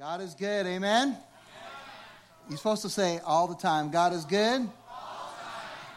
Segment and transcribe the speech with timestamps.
[0.00, 0.64] God is good.
[0.64, 1.14] Amen?
[2.48, 4.66] You're supposed to say all the time, God is good.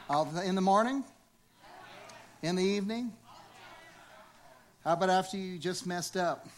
[0.10, 1.06] All the, in the morning?
[2.42, 3.14] In the evening?
[4.84, 6.50] How about after you just messed up?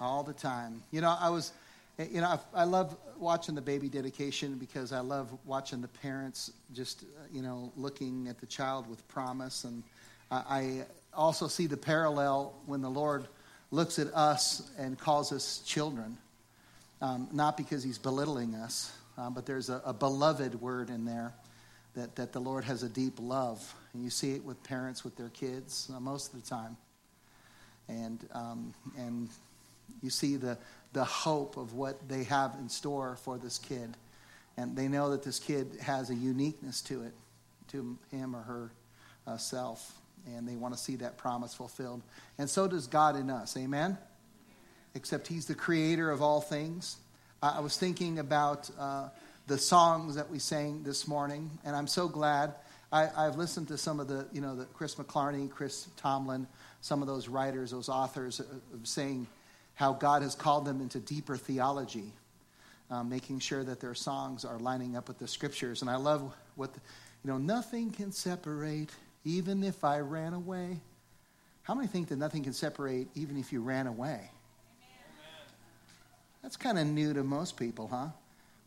[0.00, 0.80] All the time.
[0.92, 1.50] You know, I was,
[1.98, 6.52] you know, I, I love watching the baby dedication because I love watching the parents
[6.72, 9.64] just, you know, looking at the child with promise.
[9.64, 9.82] And
[10.30, 10.84] I, I
[11.14, 13.26] also see the parallel when the Lord
[13.70, 16.18] looks at us and calls us children,
[17.00, 21.32] um, not because he's belittling us, um, but there's a, a, beloved word in there
[21.94, 23.74] that, that the Lord has a deep love.
[23.92, 26.76] And you see it with parents with their kids uh, most of the time.
[27.88, 29.28] And, um, and
[30.02, 30.56] you see the,
[30.92, 33.96] the hope of what they have in store for this kid.
[34.56, 37.12] And they know that this kid has a uniqueness to it,
[37.68, 38.70] to him or her
[39.26, 42.02] uh, self and they want to see that promise fulfilled.
[42.38, 43.56] And so does God in us.
[43.56, 43.98] Amen?
[44.94, 46.96] Except He's the creator of all things.
[47.42, 49.08] I was thinking about uh,
[49.46, 52.54] the songs that we sang this morning, and I'm so glad.
[52.92, 56.46] I, have listened to some of the, you know, the Chris McClarney, Chris Tomlin,
[56.80, 58.44] some of those writers, those authors, uh,
[58.82, 59.26] saying
[59.74, 62.12] how God has called them into deeper theology,
[62.90, 65.82] um, making sure that their songs are lining up with the scriptures.
[65.82, 66.80] And I love what, the,
[67.24, 68.90] you know, nothing can separate
[69.24, 70.80] even if I ran away.
[71.62, 74.18] How many think that nothing can separate even if you ran away?
[74.18, 75.50] Amen.
[76.42, 78.08] That's kind of new to most people, huh?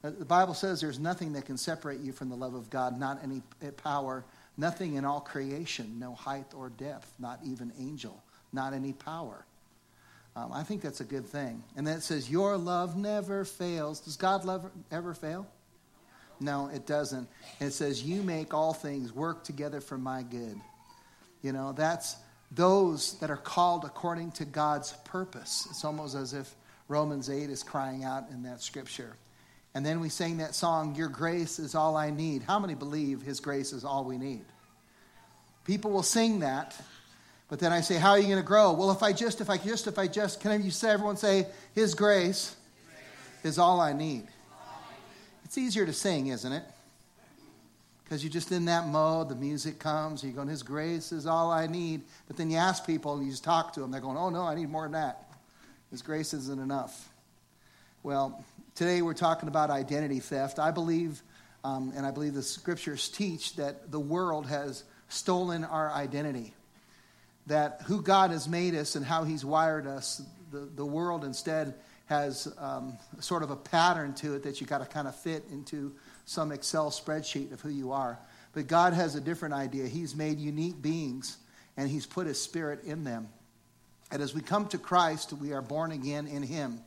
[0.04, 3.20] The Bible says there's nothing that can separate you from the love of God, not
[3.24, 3.42] any
[3.78, 4.26] power,
[4.58, 9.46] nothing in all creation, no height or depth, not even angel, not any power.
[10.36, 11.64] Um, I think that's a good thing.
[11.78, 14.02] And then it says, Your love never fails.
[14.02, 15.48] Does God love ever fail?
[16.44, 17.30] No, it doesn't.
[17.62, 20.60] It says, You make all things work together for my good.
[21.42, 22.18] You know, that's
[22.52, 25.68] those that are called according to God's purpose.
[25.70, 26.54] It's almost as if
[26.90, 29.16] Romans 8 is crying out in that scripture.
[29.74, 32.44] And then we sang that song, Your grace is all I need.
[32.44, 34.44] How many believe His grace is all we need?
[35.64, 36.76] People will sing that,
[37.48, 38.74] but then I say, How are you going to grow?
[38.74, 41.48] Well, if I just, if I just, if I just, can you say, everyone say,
[41.74, 42.58] His grace
[43.46, 44.28] is all I need?
[45.54, 46.64] It's easier to sing, isn't it?
[48.04, 51.52] Because you're just in that mode, the music comes, you're going, His grace is all
[51.52, 52.02] I need.
[52.26, 54.56] But then you ask people you just talk to them, they're going, Oh, no, I
[54.56, 55.30] need more than that.
[55.92, 57.08] His grace isn't enough.
[58.02, 58.44] Well,
[58.74, 60.58] today we're talking about identity theft.
[60.58, 61.22] I believe,
[61.64, 66.56] um, and I believe the scriptures teach, that the world has stolen our identity.
[67.46, 70.20] That who God has made us and how He's wired us,
[70.52, 71.76] the, the world instead
[72.06, 75.44] has um, sort of a pattern to it that you got to kind of fit
[75.52, 75.92] into
[76.26, 78.20] some Excel spreadsheet of who you are.
[78.54, 79.88] But God has a different idea.
[79.88, 81.38] He's made unique beings
[81.76, 83.30] and He's put His Spirit in them.
[84.12, 86.80] And as we come to Christ, we are born again in Him.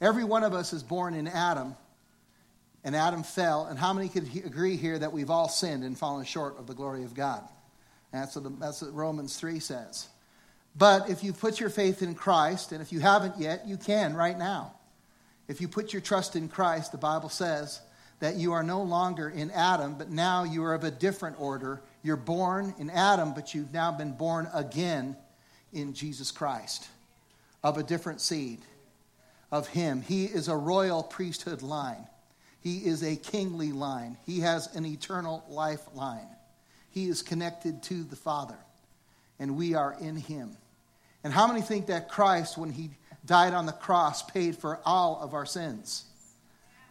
[0.00, 1.76] Every one of us is born in Adam,
[2.82, 3.66] and Adam fell.
[3.66, 6.74] And how many could agree here that we've all sinned and fallen short of the
[6.74, 7.42] glory of God?
[8.10, 10.08] That's what, the, that's what Romans 3 says.
[10.76, 14.14] But if you put your faith in Christ, and if you haven't yet, you can
[14.14, 14.72] right now.
[15.48, 17.80] If you put your trust in Christ, the Bible says
[18.20, 21.82] that you are no longer in Adam, but now you are of a different order.
[22.02, 25.16] You're born in Adam, but you've now been born again
[25.72, 26.88] in Jesus Christ,
[27.62, 28.60] of a different seed,
[29.50, 30.02] of Him.
[30.02, 32.06] He is a royal priesthood line,
[32.60, 36.28] He is a kingly line, He has an eternal life line.
[36.90, 38.58] He is connected to the Father,
[39.38, 40.56] and we are in Him.
[41.24, 42.90] And how many think that Christ, when he
[43.24, 46.04] died on the cross, paid for all of our sins?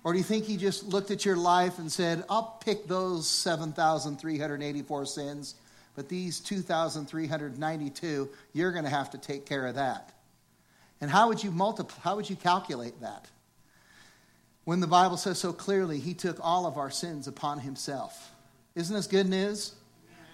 [0.03, 3.29] Or do you think he just looked at your life and said, I'll pick those
[3.29, 5.55] 7,384 sins,
[5.95, 10.13] but these 2,392, you're going to have to take care of that?
[11.01, 13.27] And how would you multiply, how would you calculate that?
[14.63, 18.31] When the Bible says so clearly, he took all of our sins upon himself.
[18.75, 19.73] Isn't this good news?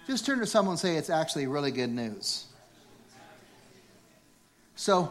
[0.06, 2.44] Just turn to someone and say, it's actually really good news.
[4.78, 5.10] So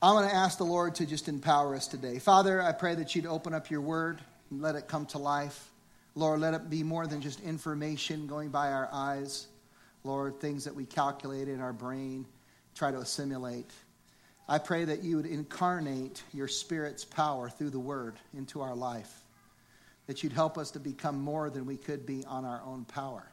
[0.00, 2.18] I'm going to ask the Lord to just empower us today.
[2.18, 5.70] Father, I pray that you'd open up your word and let it come to life.
[6.14, 9.48] Lord, let it be more than just information going by our eyes.
[10.02, 12.24] Lord, things that we calculate in our brain,
[12.74, 13.70] try to assimilate.
[14.48, 19.12] I pray that you would incarnate your Spirit's power through the Word into our life,
[20.06, 23.31] that you'd help us to become more than we could be on our own power.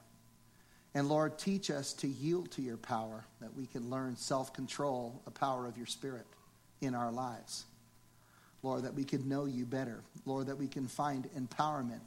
[0.95, 5.21] And Lord, teach us to yield to your power, that we can learn self control,
[5.25, 6.25] the power of your Spirit
[6.81, 7.65] in our lives.
[8.63, 10.01] Lord, that we can know you better.
[10.25, 12.01] Lord, that we can find empowerment.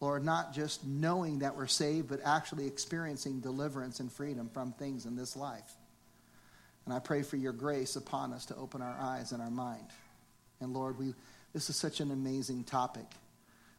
[0.00, 5.06] Lord, not just knowing that we're saved, but actually experiencing deliverance and freedom from things
[5.06, 5.72] in this life.
[6.84, 9.86] And I pray for your grace upon us to open our eyes and our mind.
[10.60, 11.14] And Lord, we,
[11.54, 13.06] this is such an amazing topic,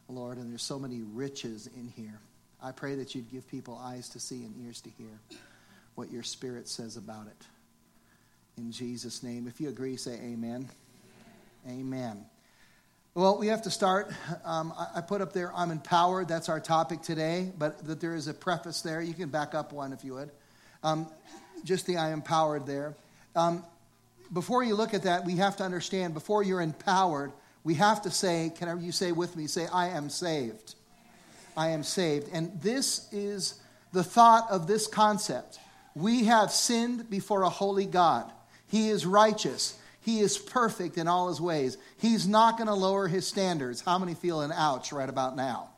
[0.08, 2.20] Lord, and there's so many riches in here.
[2.62, 5.20] I pray that you'd give people eyes to see and ears to hear
[5.94, 7.46] what your Spirit says about it.
[8.56, 9.46] In Jesus' name.
[9.46, 10.68] If you agree, say amen.
[11.66, 11.80] Amen.
[11.80, 12.26] amen.
[13.14, 14.12] Well, we have to start.
[14.44, 16.28] Um, I, I, put up there, I'm empowered.
[16.28, 19.00] That's our topic today, but that there is a preface there.
[19.00, 20.30] You can back up one if you would.
[20.82, 21.08] Um,
[21.64, 22.94] just the I am empowered there.
[23.34, 23.64] Um,
[24.32, 27.32] before you look at that, we have to understand before you're empowered,
[27.64, 30.74] we have to say, can you say with me, say, I am saved.
[31.58, 32.28] I am saved.
[32.32, 33.60] And this is
[33.92, 35.58] the thought of this concept.
[35.96, 38.30] We have sinned before a holy God.
[38.68, 39.76] He is righteous.
[40.00, 41.76] He is perfect in all his ways.
[41.98, 43.80] He's not going to lower his standards.
[43.80, 45.70] How many feel an ouch right about now?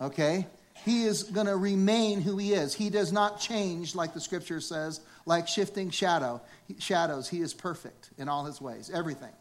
[0.00, 0.46] Okay?
[0.84, 2.72] He is going to remain who he is.
[2.72, 6.40] He does not change, like the scripture says, like shifting shadow.
[6.78, 7.28] shadows.
[7.28, 9.32] He is perfect in all his ways, everything.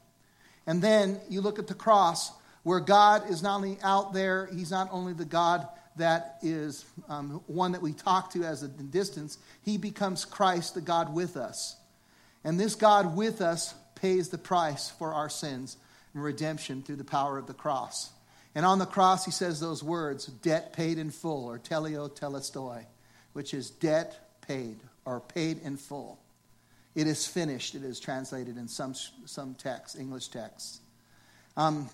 [0.68, 2.34] And then you look at the cross,
[2.64, 5.68] where God is not only out there, he's not only the God
[5.98, 10.82] that is um, one that we talk to as a distance, he becomes Christ, the
[10.82, 11.76] God with us.
[12.44, 15.78] And this God with us pays the price for our sins
[16.14, 18.12] and redemption through the power of the cross.
[18.56, 22.86] And on the cross, he says those words, debt paid in full, or tetelestai,
[23.34, 26.20] which is debt paid, or paid in full.
[26.96, 28.94] It is finished, it is translated in some,
[29.26, 30.82] some texts, English texts.
[31.56, 31.90] Um,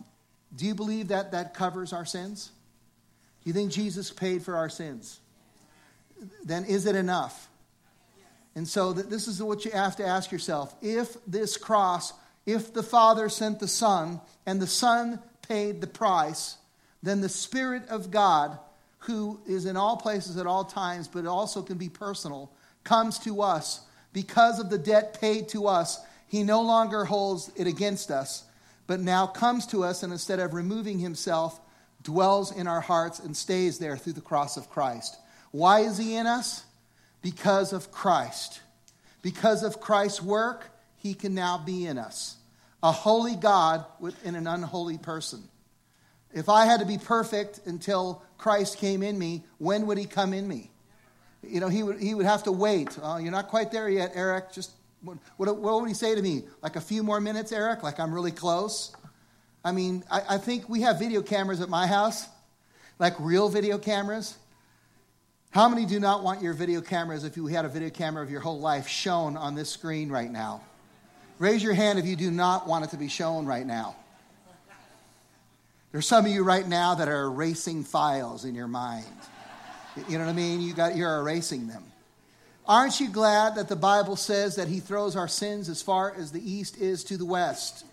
[0.55, 2.51] do you believe that that covers our sins?
[3.43, 5.19] Do you think Jesus paid for our sins?
[6.43, 7.47] Then is it enough?
[8.55, 10.73] And so this is what you have to ask yourself.
[10.81, 12.11] If this cross,
[12.45, 16.57] if the Father sent the Son and the Son paid the price,
[17.03, 18.57] then the Spirit of God,
[18.99, 22.51] who is in all places at all times, but also can be personal,
[22.83, 26.03] comes to us because of the debt paid to us.
[26.27, 28.43] He no longer holds it against us,
[28.87, 31.59] but now comes to us and instead of removing himself,
[32.01, 35.17] dwells in our hearts and stays there through the cross of Christ.
[35.51, 36.63] Why is he in us?
[37.21, 38.61] because of Christ.
[39.21, 42.37] Because of Christ's work, he can now be in us.
[42.81, 43.83] A holy God
[44.23, 45.43] in an unholy person.
[46.33, 50.33] If I had to be perfect until Christ came in me, when would he come
[50.33, 50.71] in me?
[51.43, 52.97] You know, he would, he would have to wait.
[53.03, 54.53] Oh, you're not quite there yet, Eric.
[54.53, 54.71] Just
[55.01, 56.43] what, what, what, would he say to me?
[56.61, 57.83] Like a few more minutes, Eric?
[57.83, 58.95] Like I'm really close?
[59.63, 62.27] I mean, I, I think we have video cameras at my house,
[62.99, 64.37] like real video cameras.
[65.51, 68.29] How many do not want your video cameras, if you had a video camera of
[68.29, 70.61] your whole life, shown on this screen right now?
[71.39, 73.95] Raise your hand if you do not want it to be shown right now.
[75.91, 79.05] There's some of you right now that are erasing files in your mind.
[80.07, 80.61] You know what I mean?
[80.61, 81.83] You got, you're erasing them.
[82.67, 86.31] Aren't you glad that the Bible says that He throws our sins as far as
[86.31, 87.85] the east is to the west?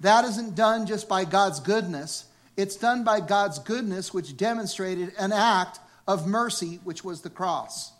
[0.00, 2.26] That isn't done just by God's goodness,
[2.56, 7.92] it's done by God's goodness, which demonstrated an act of mercy, which was the cross.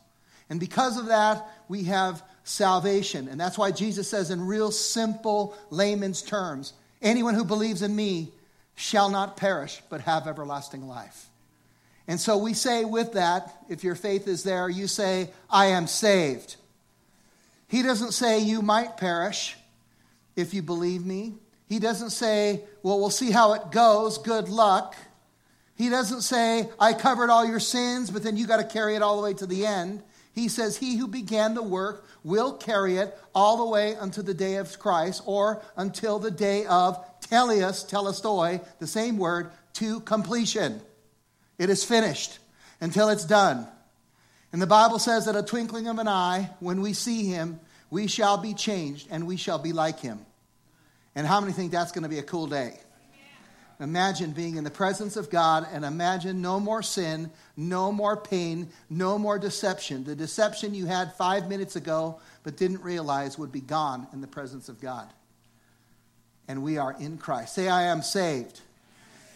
[0.51, 3.29] And because of that, we have salvation.
[3.29, 8.33] And that's why Jesus says, in real simple layman's terms, anyone who believes in me
[8.75, 11.28] shall not perish, but have everlasting life.
[12.09, 15.87] And so we say with that, if your faith is there, you say, I am
[15.87, 16.57] saved.
[17.69, 19.57] He doesn't say you might perish
[20.35, 21.35] if you believe me.
[21.69, 24.97] He doesn't say, well, we'll see how it goes, good luck.
[25.77, 29.03] He doesn't say, I covered all your sins, but then you got to carry it
[29.03, 30.03] all the way to the end.
[30.33, 34.35] He says, He who began the work will carry it all the way unto the
[34.35, 40.81] day of Christ or until the day of teleos, telestoi, the same word, to completion.
[41.59, 42.39] It is finished
[42.81, 43.67] until it's done.
[44.53, 47.61] And the Bible says that a twinkling of an eye, when we see him,
[47.91, 50.21] we shall be changed and we shall be like him.
[51.15, 52.79] And how many think that's going to be a cool day?
[53.81, 58.71] Imagine being in the presence of God and imagine no more sin, no more pain,
[58.91, 60.03] no more deception.
[60.03, 64.27] The deception you had five minutes ago but didn't realize would be gone in the
[64.27, 65.09] presence of God.
[66.49, 67.55] And we are in Christ.
[67.55, 68.61] Say, I am saved.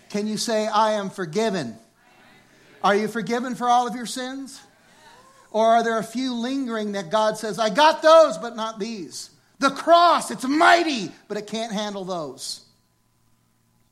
[0.08, 1.76] Can you say, I am forgiven?
[2.82, 4.60] Are you forgiven for all of your sins?
[5.50, 9.30] Or are there a few lingering that God says, I got those, but not these?
[9.58, 12.64] The cross, it's mighty, but it can't handle those.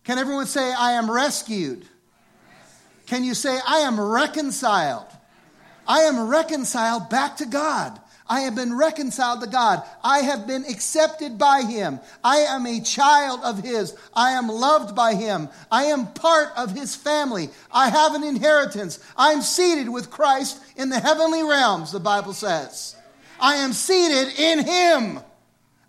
[0.05, 1.87] Can everyone say, I am rescued?
[3.07, 5.07] Can you say, I am reconciled?
[5.87, 8.01] I am reconciled back to God.
[8.31, 9.83] I have been reconciled to God.
[10.05, 11.99] I have been accepted by Him.
[12.23, 13.97] I am a child of His.
[14.15, 15.49] I am loved by Him.
[15.71, 17.51] I am part of His family.
[17.73, 19.01] I have an inheritance.
[19.17, 22.95] I'm seated with Christ in the heavenly realms, the Bible says.
[23.41, 25.19] I am seated in Him.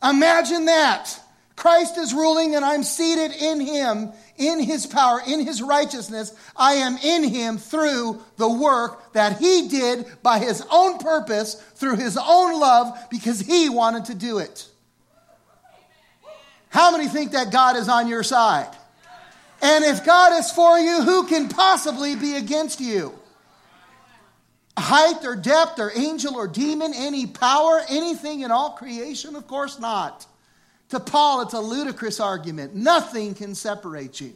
[0.03, 1.21] Imagine that.
[1.61, 6.33] Christ is ruling and I'm seated in him, in his power, in his righteousness.
[6.57, 11.97] I am in him through the work that he did by his own purpose, through
[11.97, 14.67] his own love, because he wanted to do it.
[16.69, 18.75] How many think that God is on your side?
[19.61, 23.13] And if God is for you, who can possibly be against you?
[24.77, 29.35] Height or depth or angel or demon, any power, anything in all creation?
[29.35, 30.25] Of course not.
[30.91, 32.75] To Paul, it's a ludicrous argument.
[32.75, 34.33] Nothing can separate you,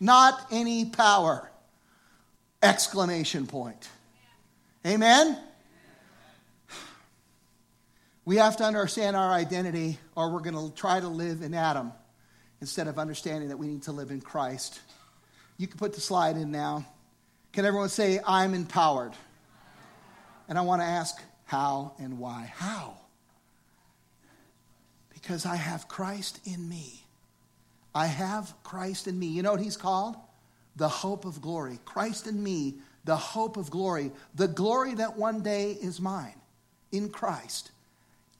[0.00, 1.50] not any power.
[2.62, 3.88] Exclamation point.
[4.86, 5.38] Amen?
[8.24, 11.92] We have to understand our identity, or we're going to try to live in Adam
[12.60, 14.80] instead of understanding that we need to live in Christ.
[15.58, 16.86] You can put the slide in now.
[17.52, 19.12] Can everyone say, I'm empowered?
[20.48, 22.52] And I want to ask, how and why?
[22.56, 22.99] How?
[25.30, 27.04] Because I have Christ in me.
[27.94, 29.28] I have Christ in me.
[29.28, 30.16] You know what he's called?
[30.74, 31.78] The hope of glory.
[31.84, 34.10] Christ in me, the hope of glory.
[34.34, 36.34] The glory that one day is mine
[36.90, 37.70] in Christ.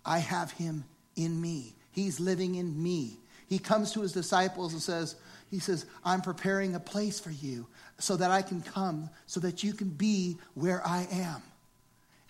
[0.05, 0.83] I have him
[1.15, 1.77] in me.
[1.93, 3.21] He's living in me.
[3.47, 5.15] He comes to his disciples and says,
[5.49, 7.69] he says, I'm preparing a place for you
[8.01, 11.41] so that I can come, so that you can be where I am.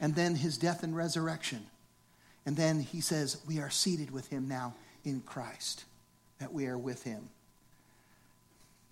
[0.01, 1.65] And then his death and resurrection.
[2.47, 5.85] And then he says, We are seated with him now in Christ,
[6.39, 7.29] that we are with him.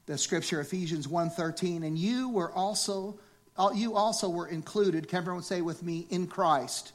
[0.07, 3.19] The scripture, Ephesians 1.13, and you were also,
[3.75, 6.93] you also were included, can everyone say with me, in Christ.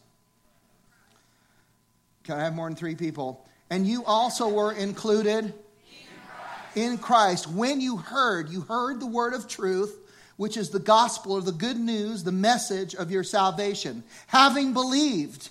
[2.24, 3.46] Can I have more than three people?
[3.70, 6.78] And you also were included in Christ.
[6.78, 7.48] in Christ.
[7.48, 10.00] When you heard, you heard the word of truth,
[10.38, 14.04] which is the gospel or the good news, the message of your salvation.
[14.28, 15.50] Having believed,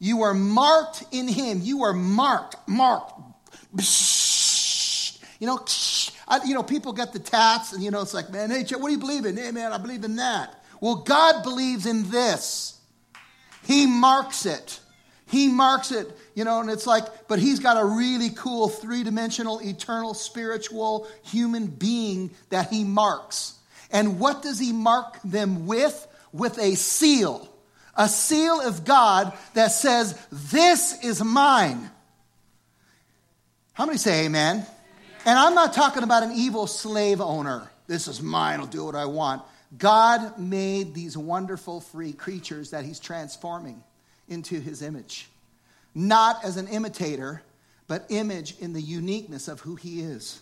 [0.00, 1.60] you are marked in him.
[1.62, 3.12] You are marked, marked.
[5.38, 5.64] You know,
[6.44, 8.92] you know, people get the tats, and you know, it's like, man, hey, what do
[8.92, 9.36] you believe in?
[9.36, 10.64] Hey, man, I believe in that.
[10.80, 12.80] Well, God believes in this.
[13.64, 14.80] He marks it.
[15.26, 19.04] He marks it, you know, and it's like, but he's got a really cool three
[19.04, 23.54] dimensional, eternal, spiritual human being that he marks.
[23.92, 26.06] And what does he mark them with?
[26.32, 27.48] With a seal.
[27.96, 31.90] A seal of God that says, This is mine.
[33.72, 34.56] How many say amen?
[34.56, 34.66] amen?
[35.26, 37.70] And I'm not talking about an evil slave owner.
[37.86, 39.42] This is mine, I'll do what I want.
[39.76, 43.82] God made these wonderful free creatures that he's transforming
[44.28, 45.28] into his image.
[45.94, 47.42] Not as an imitator,
[47.86, 50.40] but image in the uniqueness of who he is.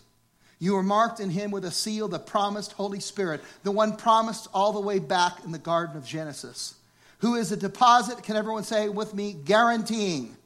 [0.58, 4.48] You are marked in him with a seal, the promised Holy Spirit, the one promised
[4.52, 6.74] all the way back in the Garden of Genesis,
[7.18, 10.36] who is a deposit, can everyone say with me, guaranteeing.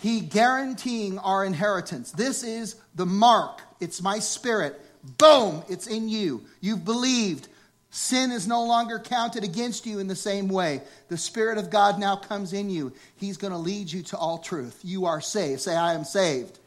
[0.00, 2.10] He guaranteeing our inheritance.
[2.12, 3.62] This is the mark.
[3.80, 4.80] It's my spirit.
[5.18, 6.44] Boom, it's in you.
[6.60, 7.48] You've believed.
[7.90, 10.82] Sin is no longer counted against you in the same way.
[11.08, 12.92] The Spirit of God now comes in you.
[13.16, 14.80] He's going to lead you to all truth.
[14.82, 15.60] You are saved.
[15.60, 16.58] Say, I am saved.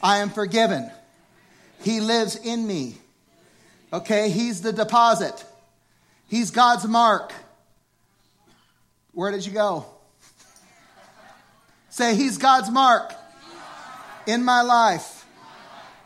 [0.00, 0.88] I am forgiven.
[1.82, 2.98] He lives in me.
[3.92, 5.44] Okay, He's the deposit.
[6.28, 7.32] He's God's mark.
[9.12, 9.86] Where did you go?
[11.88, 13.12] Say, He's God's mark
[14.26, 15.26] in my life.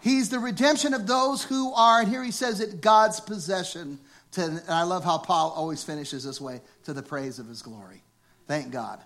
[0.00, 3.98] He's the redemption of those who are, and here he says it, God's possession
[4.32, 7.62] to, and I love how Paul always finishes this way to the praise of his
[7.62, 8.02] glory.
[8.46, 9.00] Thank God.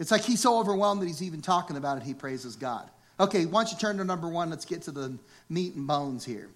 [0.00, 2.90] It's like he's so overwhelmed that he's even talking about it, he praises God.
[3.20, 4.50] Okay, why don't you turn to number one?
[4.50, 5.16] Let's get to the
[5.48, 6.48] meat and bones here.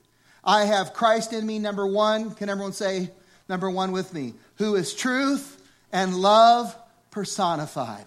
[0.43, 2.35] I have Christ in me, number one.
[2.35, 3.11] Can everyone say
[3.49, 4.35] number one with me?
[4.57, 6.75] Who is truth and love
[7.15, 8.07] personified.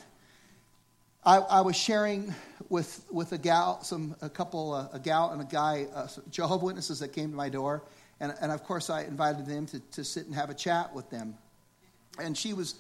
[1.23, 2.35] I, I was sharing
[2.67, 6.65] with, with a gal, some, a couple, uh, a gal and a guy, uh, Jehovah
[6.65, 7.83] Witnesses that came to my door
[8.19, 11.09] and, and of course, I invited them to, to sit and have a chat with
[11.09, 11.35] them.
[12.19, 12.75] And she was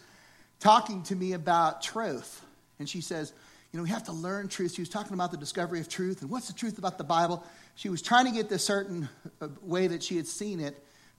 [0.59, 2.43] talking to me about truth.
[2.79, 3.31] And she says,
[3.71, 4.73] You know, we have to learn truth.
[4.73, 7.45] She was talking about the discovery of truth and what's the truth about the Bible.
[7.75, 9.07] She was trying to get this certain
[9.39, 10.75] uh, way that she had seen it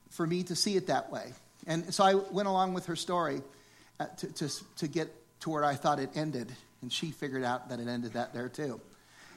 [0.09, 1.33] for me to see it that way.
[1.65, 3.41] And so I went along with her story
[3.99, 6.55] Uh, to, to, to get to where I thought it ended.
[6.81, 8.79] And she figured out that it ended that there too.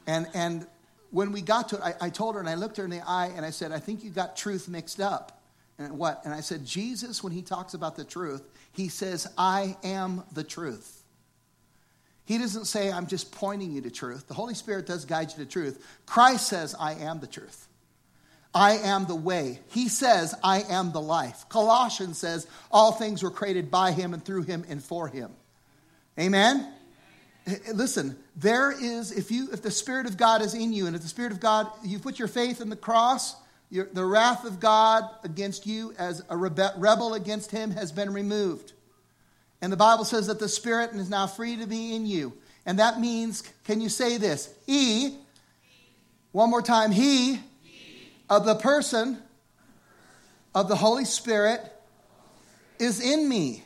[0.07, 0.67] And, and
[1.11, 3.03] when we got to it, I, I, told her and I looked her in the
[3.05, 5.43] eye and I said, I think you got truth mixed up.
[5.79, 6.25] And what?
[6.25, 8.43] And I said, Jesus, when he talks about the truth,
[8.73, 11.03] he says, I am the truth.
[12.25, 14.29] He doesn't say, I'm just pointing you to truth.
[14.29, 15.85] The Holy Spirit does guide you to truth.
[16.07, 17.67] Christ says, I am the truth.
[18.55, 19.61] I am the way.
[19.71, 21.47] He says, I am the life.
[21.49, 25.31] Colossians says, all things were created by him and through him and for him.
[26.19, 26.71] Amen?
[27.73, 31.03] Listen, there is, if you if the Spirit of God is in you, and if
[31.03, 33.35] the Spirit of God, you put your faith in the cross,
[33.71, 38.13] your, the wrath of God against you as a rebe- rebel against him has been
[38.13, 38.75] removed.
[39.63, 42.35] And the Bible says that the Spirit is now free to be in you.
[42.67, 44.53] And that means, can you say this?
[44.67, 45.19] He,
[46.33, 47.41] one more time, He,
[48.37, 49.19] of the person
[50.55, 51.61] of the Holy Spirit
[52.79, 53.65] is in me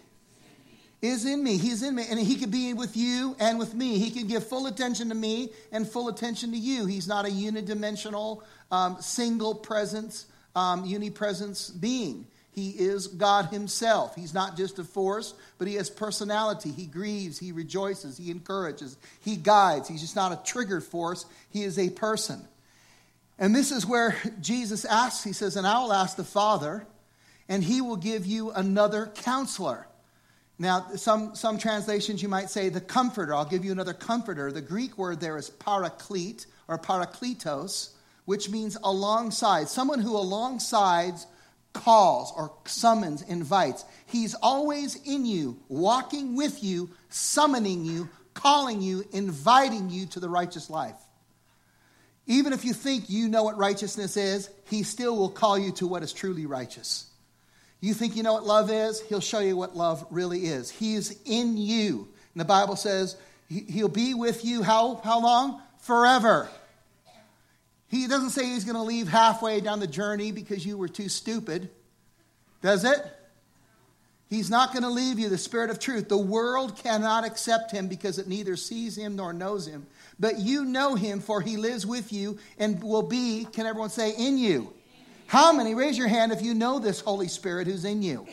[1.02, 1.56] is in me.
[1.56, 2.04] He's in me.
[2.08, 3.98] And he could be with you and with me.
[3.98, 6.86] He can give full attention to me and full attention to you.
[6.86, 12.26] He's not a unidimensional, um, single presence, um, unipresence being.
[12.50, 14.14] He is God Himself.
[14.16, 16.70] He's not just a force, but He has personality.
[16.70, 19.88] He grieves, He rejoices, He encourages, He guides.
[19.88, 22.48] He's just not a triggered force, He is a person.
[23.38, 26.86] And this is where Jesus asks, He says, And I will ask the Father,
[27.48, 29.86] and He will give you another counselor
[30.58, 33.34] now, some, some translations you might say the comforter.
[33.34, 34.50] I'll give you another comforter.
[34.50, 37.90] The Greek word there is paraclete or parakletos,
[38.24, 39.68] which means alongside.
[39.68, 41.14] Someone who alongside
[41.74, 43.84] calls or summons, invites.
[44.06, 50.28] He's always in you, walking with you, summoning you, calling you, inviting you to the
[50.28, 50.96] righteous life.
[52.26, 55.86] Even if you think you know what righteousness is, he still will call you to
[55.86, 57.06] what is truly righteous.
[57.80, 59.00] You think you know what love is?
[59.02, 60.70] He'll show you what love really is.
[60.70, 62.08] He is in you.
[62.34, 63.16] And the Bible says
[63.48, 65.62] he'll be with you how, how long?
[65.80, 66.48] Forever.
[67.88, 71.08] He doesn't say he's going to leave halfway down the journey because you were too
[71.08, 71.70] stupid.
[72.60, 72.98] Does it?
[74.28, 76.08] He's not going to leave you, the Spirit of truth.
[76.08, 79.86] The world cannot accept him because it neither sees him nor knows him.
[80.18, 84.12] But you know him, for he lives with you and will be, can everyone say,
[84.16, 84.72] in you?
[85.26, 88.26] How many, raise your hand if you know this Holy Spirit who's in you?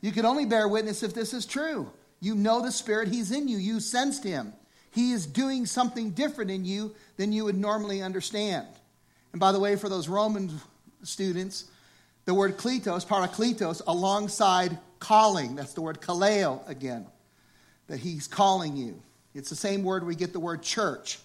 [0.00, 1.90] You can only bear witness if this is true.
[2.20, 3.58] You know the Spirit, He's in you.
[3.58, 4.52] You sensed Him.
[4.92, 8.66] He is doing something different in you than you would normally understand.
[9.32, 10.50] And by the way, for those Roman
[11.02, 11.66] students,
[12.24, 17.06] the word kletos, parakletos, alongside calling, that's the word kaleo again,
[17.88, 19.02] that He's calling you.
[19.34, 21.18] It's the same word we get the word church,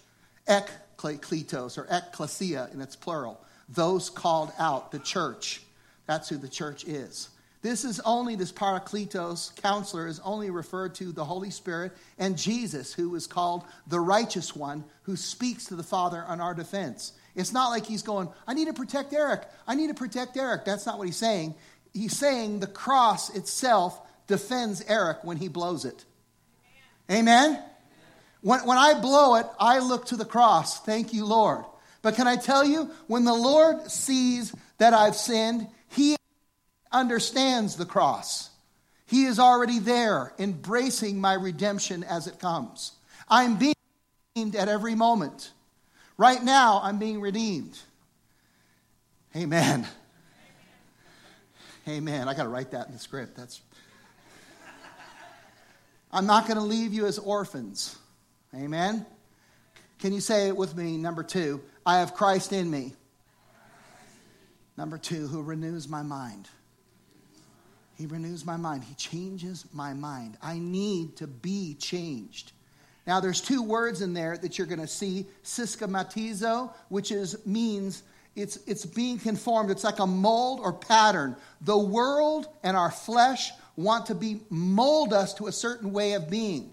[0.46, 5.62] ek kletos, or ekklesia in its plural those called out, the church.
[6.06, 7.30] That's who the church is.
[7.62, 12.92] This is only, this Parakletos, counselor, is only referred to the Holy Spirit and Jesus,
[12.92, 17.12] who is called the righteous one, who speaks to the Father on our defense.
[17.34, 19.42] It's not like he's going, I need to protect Eric.
[19.66, 20.64] I need to protect Eric.
[20.64, 21.54] That's not what he's saying.
[21.92, 26.04] He's saying the cross itself defends Eric when he blows it.
[27.10, 27.46] Amen?
[27.46, 27.64] Amen?
[28.46, 30.78] When, when I blow it, I look to the cross.
[30.78, 31.64] Thank you, Lord.
[32.00, 36.14] But can I tell you, when the Lord sees that I've sinned, He
[36.92, 38.50] understands the cross.
[39.04, 42.92] He is already there, embracing my redemption as it comes.
[43.28, 43.74] I'm being
[44.36, 45.50] redeemed at every moment.
[46.16, 47.76] Right now, I'm being redeemed.
[49.34, 49.88] Amen.
[51.88, 52.28] Amen.
[52.28, 53.36] I got to write that in the script.
[53.36, 53.60] That's.
[56.12, 57.98] I'm not going to leave you as orphans.
[58.54, 59.04] Amen.
[59.98, 60.96] Can you say it with me?
[60.96, 62.94] Number two, I have Christ in me.
[64.76, 66.48] Number two, who renews my mind.
[67.96, 68.84] He renews my mind.
[68.84, 70.36] He changes my mind.
[70.42, 72.52] I need to be changed.
[73.06, 78.02] Now, there's two words in there that you're going to see: systematizo, which is means
[78.34, 79.70] it's it's being conformed.
[79.70, 81.36] It's like a mold or pattern.
[81.62, 86.28] The world and our flesh want to be mold us to a certain way of
[86.28, 86.72] being,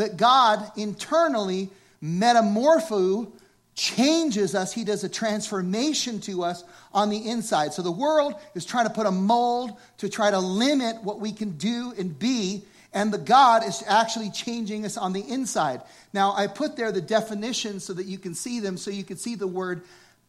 [0.00, 1.68] but God internally
[2.02, 3.30] metamorpho
[3.74, 4.72] changes us.
[4.72, 7.74] He does a transformation to us on the inside.
[7.74, 11.32] So the world is trying to put a mold to try to limit what we
[11.32, 12.62] can do and be.
[12.94, 15.82] And the God is actually changing us on the inside.
[16.14, 19.18] Now, I put there the definitions so that you can see them, so you can
[19.18, 19.82] see the word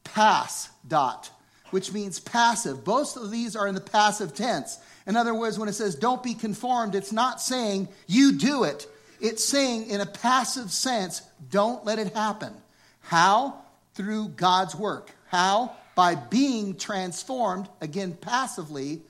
[0.03, 1.29] pass dot,
[1.69, 2.84] which means passive.
[2.84, 4.79] Both of these are in the passive tense.
[5.07, 8.86] In other words, when it says don't be conformed, it's not saying you do it.
[9.21, 12.53] It's saying in a passive sense, don't let it happen.
[13.01, 13.62] How?
[13.93, 15.12] Through God's work.
[15.27, 15.75] How?
[15.95, 19.01] By being transformed, again, passively,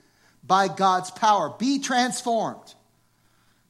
[0.46, 1.54] by God's power.
[1.58, 2.76] Be transformed.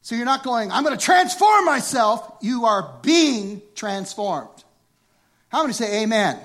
[0.02, 2.38] So you're not going, I'm going to transform myself.
[2.40, 4.64] You are being transformed.
[5.48, 6.40] How many say amen?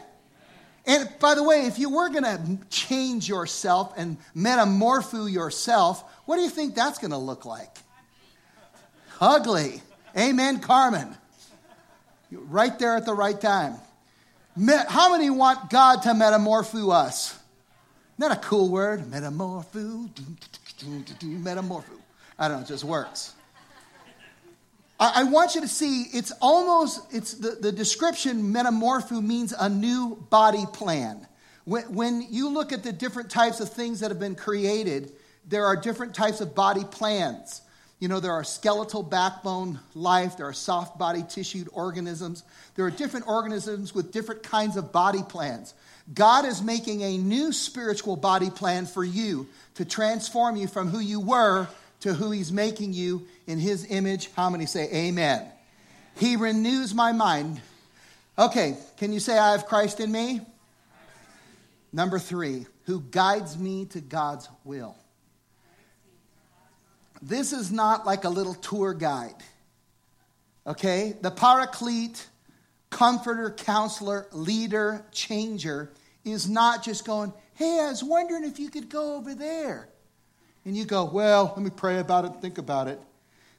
[0.86, 6.36] And by the way, if you were going to change yourself and metamorpho yourself, what
[6.36, 7.75] do you think that's going to look like?
[9.19, 9.81] Ugly.
[10.17, 11.15] Amen, Carmen.
[12.32, 13.75] Right there at the right time.
[14.88, 17.38] How many want God to metamorpho us?
[18.17, 19.01] Isn't that a cool word?
[19.12, 20.10] Metamorpho.
[21.21, 21.84] Metamorpho.
[22.39, 23.34] I don't know, it just works.
[24.99, 29.69] I, I want you to see it's almost, it's the, the description metamorpho means a
[29.69, 31.27] new body plan.
[31.65, 35.12] When, when you look at the different types of things that have been created,
[35.47, 37.62] there are different types of body plans.
[37.99, 42.43] You know, there are skeletal backbone life, there are soft body tissued organisms,
[42.75, 45.73] there are different organisms with different kinds of body plans.
[46.13, 50.99] God is making a new spiritual body plan for you to transform you from who
[50.99, 51.67] you were
[52.01, 54.29] to who He's making you in His image.
[54.36, 55.45] How many say amen?
[56.17, 57.62] He renews my mind.
[58.38, 60.41] Okay, can you say, I have Christ in me?
[61.91, 64.95] Number three, who guides me to God's will.
[67.21, 69.36] This is not like a little tour guide.
[70.65, 71.15] Okay?
[71.21, 72.27] The paraclete,
[72.89, 75.91] comforter, counselor, leader, changer
[76.23, 79.89] is not just going, hey, I was wondering if you could go over there.
[80.65, 82.99] And you go, well, let me pray about it, think about it.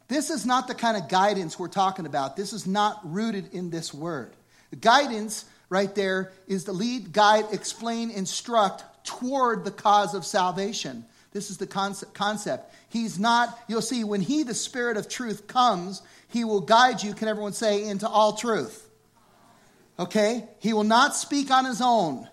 [0.08, 2.36] This is not the kind of guidance we're talking about.
[2.36, 4.34] This is not rooted in this word.
[4.70, 11.04] The guidance right there is the lead, guide, explain, instruct toward the cause of salvation.
[11.32, 12.74] This is the concept.
[12.88, 17.12] He's not, you'll see, when He, the Spirit of truth, comes, He will guide you,
[17.14, 18.88] can everyone say, into all truth.
[19.98, 20.48] Okay?
[20.60, 22.28] He will not speak on His own.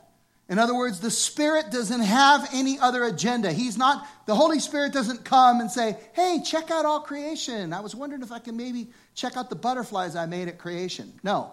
[0.47, 3.51] In other words, the Spirit doesn't have any other agenda.
[3.51, 7.73] He's not, the Holy Spirit doesn't come and say, hey, check out all creation.
[7.73, 11.13] I was wondering if I can maybe check out the butterflies I made at creation.
[11.23, 11.51] No.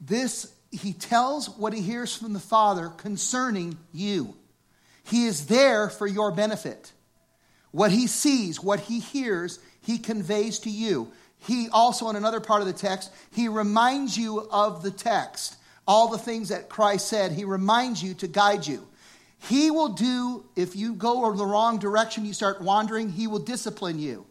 [0.00, 4.34] This, he tells what he hears from the Father concerning you.
[5.08, 6.92] He is there for your benefit.
[7.70, 11.10] What he sees, what he hears, he conveys to you.
[11.38, 16.08] He also, in another part of the text, he reminds you of the text all
[16.08, 17.32] the things that Christ said.
[17.32, 18.86] He reminds you to guide you.
[19.38, 23.38] He will do, if you go in the wrong direction, you start wandering, he will
[23.38, 24.26] discipline you.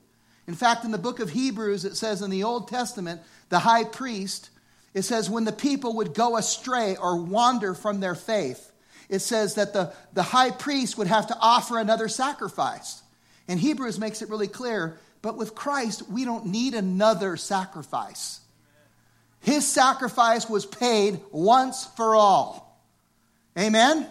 [0.48, 3.86] In fact, in the book of Hebrews, it says in the Old Testament, the high
[3.86, 4.50] priest,
[4.94, 8.67] it says, when the people would go astray or wander from their faith,
[9.10, 13.02] it says that the, the high priest would have to offer another sacrifice.
[13.48, 18.42] And Hebrews makes it really clear, but with Christ, we don't need another sacrifice.
[19.42, 22.82] His sacrifice was paid once for all.
[23.58, 24.08] Amen?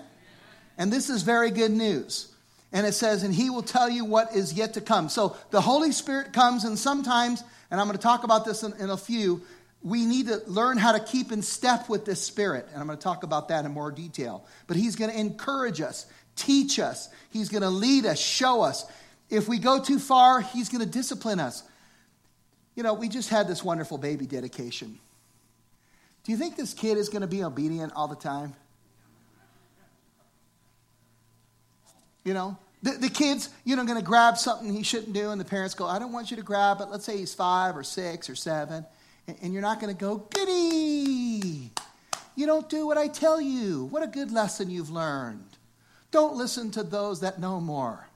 [0.78, 2.32] And this is very good news.
[2.72, 5.08] And it says, and he will tell you what is yet to come.
[5.08, 8.72] So the Holy Spirit comes, and sometimes, and I'm going to talk about this in,
[8.74, 9.42] in a few,
[9.86, 12.66] we need to learn how to keep in step with this Spirit.
[12.72, 14.44] And I'm going to talk about that in more detail.
[14.66, 18.84] But he's going to encourage us, teach us, he's going to lead us, show us.
[19.30, 21.62] If we go too far, he's going to discipline us.
[22.74, 24.98] You know, we just had this wonderful baby dedication.
[26.24, 28.54] Do you think this kid is going to be obedient all the time?
[32.24, 35.40] You know, the, the kid's, you know, going to grab something he shouldn't do, and
[35.40, 36.88] the parents go, I don't want you to grab it.
[36.88, 38.84] Let's say he's five or six or seven,
[39.28, 41.70] and, you're not going to go, goody.
[42.36, 43.86] You don't do what I tell you.
[43.86, 45.44] What a good lesson you've learned.
[46.10, 48.06] Don't listen to those that know more.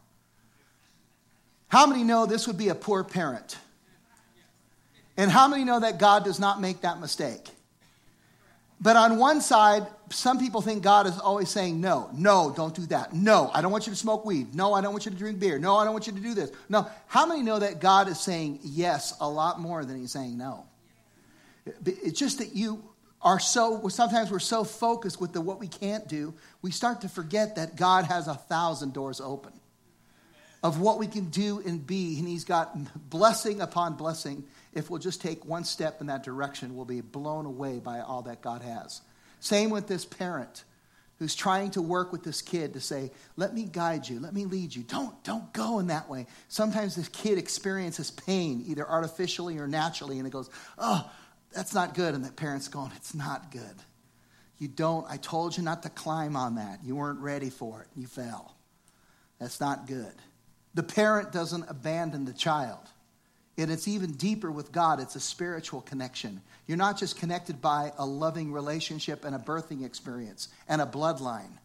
[1.68, 3.59] How many know this would be a poor parent?
[5.16, 7.51] And how many know that God does not make that mistake?
[8.81, 12.87] But on one side, some people think God is always saying, no, no, don't do
[12.87, 13.12] that.
[13.12, 14.55] No, I don't want you to smoke weed.
[14.55, 15.59] No, I don't want you to drink beer.
[15.59, 16.51] No, I don't want you to do this.
[16.70, 16.87] No.
[17.07, 20.64] How many know that God is saying yes a lot more than he's saying no?
[21.85, 22.83] It's just that you
[23.22, 27.09] are so, sometimes we're so focused with the what we can't do, we start to
[27.09, 29.52] forget that God has a thousand doors open
[30.62, 32.18] of what we can do and be.
[32.18, 32.76] And he's got
[33.11, 37.44] blessing upon blessing if we'll just take one step in that direction, we'll be blown
[37.44, 39.00] away by all that God has.
[39.40, 40.64] Same with this parent
[41.18, 44.46] who's trying to work with this kid to say, let me guide you, let me
[44.46, 44.83] lead you.
[44.83, 46.26] Don't, don't go in that way.
[46.48, 51.11] Sometimes this kid experiences pain, either artificially or naturally, and it goes, oh,
[51.52, 52.14] that's not good.
[52.14, 53.74] And the parent's going, it's not good.
[54.58, 56.80] You don't, I told you not to climb on that.
[56.84, 57.88] You weren't ready for it.
[57.96, 58.54] You fell.
[59.38, 60.12] That's not good.
[60.74, 62.86] The parent doesn't abandon the child.
[63.56, 65.00] And it's even deeper with God.
[65.00, 66.40] It's a spiritual connection.
[66.66, 71.58] You're not just connected by a loving relationship and a birthing experience and a bloodline.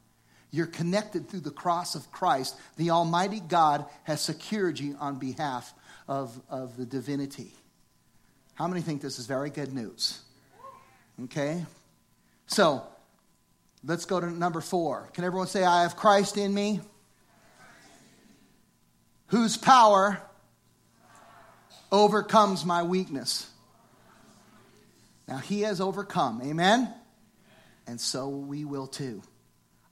[0.51, 2.55] You're connected through the cross of Christ.
[2.77, 5.73] The Almighty God has secured you on behalf
[6.07, 7.53] of, of the divinity.
[8.55, 10.19] How many think this is very good news?
[11.25, 11.65] Okay?
[12.47, 12.83] So,
[13.83, 15.09] let's go to number four.
[15.13, 16.81] Can everyone say, I have Christ in me?
[19.27, 20.21] Whose power
[21.91, 23.49] overcomes my weakness.
[25.27, 26.41] Now, he has overcome.
[26.43, 26.93] Amen?
[27.87, 29.21] And so we will too.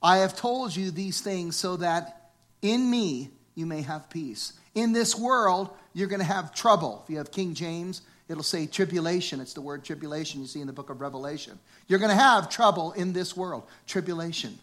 [0.02, 2.30] I have told you these things so that
[2.62, 4.52] in me you may have peace.
[4.74, 7.02] In this world, you're going to have trouble.
[7.04, 8.02] If you have King James,
[8.34, 9.40] It'll say tribulation.
[9.40, 11.56] It's the word tribulation you see in the book of Revelation.
[11.86, 13.62] You're going to have trouble in this world.
[13.86, 14.58] Tribulation.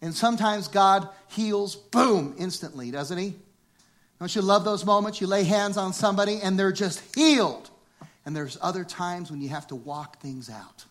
[0.00, 3.36] And sometimes God heals, boom, instantly, doesn't He?
[4.18, 5.20] Don't you love those moments?
[5.20, 7.70] You lay hands on somebody and they're just healed.
[8.26, 10.84] And there's other times when you have to walk things out.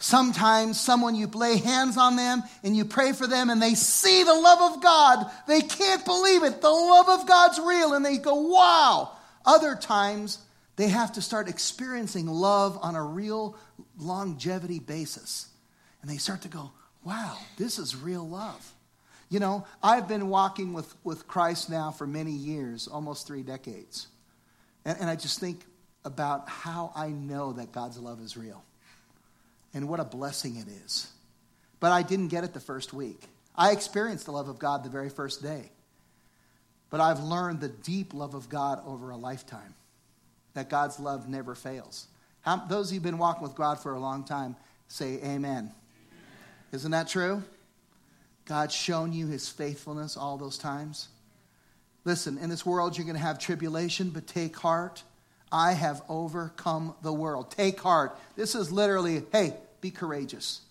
[0.00, 4.24] Sometimes someone you lay hands on them and you pray for them and they see
[4.24, 5.30] the love of God.
[5.46, 6.60] They can't believe it.
[6.60, 9.12] The love of God's real and they go, wow.
[9.46, 10.38] Other times
[10.76, 13.56] they have to start experiencing love on a real
[13.98, 15.48] longevity basis.
[16.00, 16.72] And they start to go,
[17.04, 18.72] wow, this is real love.
[19.28, 24.08] You know, I've been walking with, with Christ now for many years, almost three decades.
[24.84, 25.60] And, and I just think
[26.04, 28.62] about how I know that God's love is real
[29.72, 31.08] and what a blessing it is.
[31.80, 33.22] But I didn't get it the first week.
[33.56, 35.70] I experienced the love of God the very first day.
[36.90, 39.74] But I've learned the deep love of God over a lifetime,
[40.54, 42.06] that God's love never fails.
[42.42, 44.56] How, those who've been walking with God for a long time
[44.88, 45.30] say amen.
[45.30, 45.72] amen.
[46.72, 47.42] Isn't that true?
[48.44, 51.08] God's shown you his faithfulness all those times.
[52.04, 55.02] Listen, in this world you're going to have tribulation, but take heart.
[55.50, 57.50] I have overcome the world.
[57.50, 58.18] Take heart.
[58.36, 60.62] This is literally, hey, be courageous.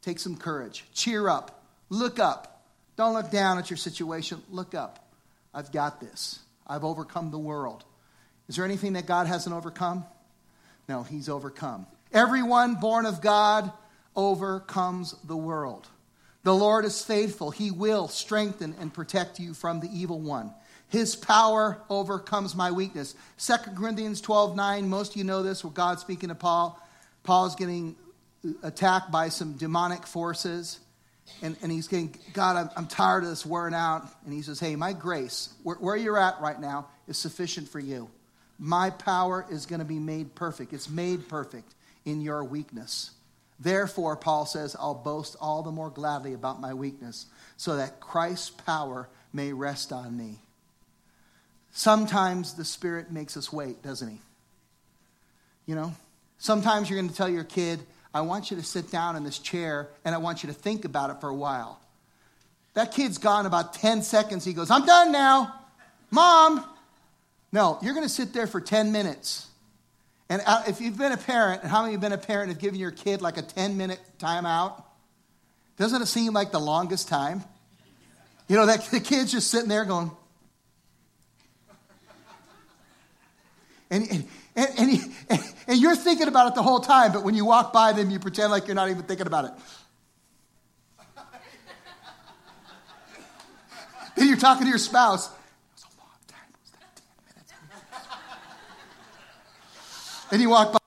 [0.00, 0.84] Take some courage.
[0.94, 1.62] Cheer up.
[1.90, 2.64] Look up.
[2.96, 4.42] Don't look down at your situation.
[4.50, 5.12] Look up.
[5.54, 6.40] I've got this.
[6.66, 7.84] I've overcome the world.
[8.48, 10.04] Is there anything that God hasn't overcome?
[10.88, 11.86] No, He's overcome.
[12.12, 13.72] Everyone born of God
[14.14, 15.88] overcomes the world.
[16.44, 17.50] The Lord is faithful.
[17.50, 20.52] He will strengthen and protect you from the evil one.
[20.88, 23.14] His power overcomes my weakness.
[23.38, 26.78] 2 Corinthians 12 9, most of you know this, where God's speaking to Paul.
[27.22, 27.96] Paul's getting
[28.62, 30.80] attacked by some demonic forces.
[31.40, 34.06] And, and he's getting, God, I'm, I'm tired of this wearing out.
[34.24, 37.80] And he says, Hey, my grace, where, where you're at right now, is sufficient for
[37.80, 38.10] you.
[38.64, 40.72] My power is going to be made perfect.
[40.72, 43.10] It's made perfect in your weakness.
[43.58, 48.50] Therefore, Paul says, I'll boast all the more gladly about my weakness, so that Christ's
[48.50, 50.38] power may rest on me.
[51.72, 54.20] Sometimes the Spirit makes us wait, doesn't He?
[55.66, 55.92] You know?
[56.38, 57.80] Sometimes you're going to tell your kid,
[58.14, 60.84] I want you to sit down in this chair and I want you to think
[60.84, 61.80] about it for a while.
[62.74, 64.44] That kid's gone about 10 seconds.
[64.44, 65.52] He goes, I'm done now.
[66.12, 66.64] Mom.
[67.52, 69.46] No, you're going to sit there for 10 minutes.
[70.30, 72.26] And uh, if you've been a parent, and how many of you have been a
[72.26, 74.82] parent of giving your kid like a 10 minute timeout?
[75.76, 77.44] Doesn't it seem like the longest time?
[78.48, 80.10] You know, that the kid's just sitting there going,
[83.92, 85.00] And, and, and,
[85.68, 88.18] and, you're thinking about it the whole time, but when you walk by them, you
[88.18, 89.50] pretend like you're not even thinking about it.
[94.16, 95.28] then you're talking to your spouse.
[100.32, 100.78] And he walk by.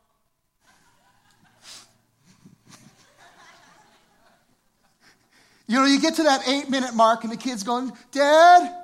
[5.68, 8.76] You know, you get to that eight minute mark, and the kid's going, Dad.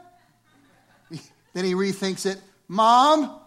[1.54, 2.40] Then he rethinks it.
[2.68, 3.40] Mom.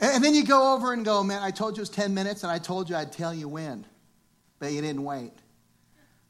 [0.00, 2.42] And then you go over and go, man, I told you it was 10 minutes
[2.42, 3.86] and I told you I'd tell you when,
[4.58, 5.32] but you didn't wait.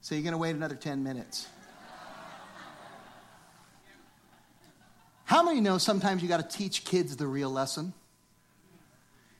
[0.00, 1.48] So you're going to wait another 10 minutes.
[5.46, 7.94] Many know sometimes you got to teach kids the real lesson?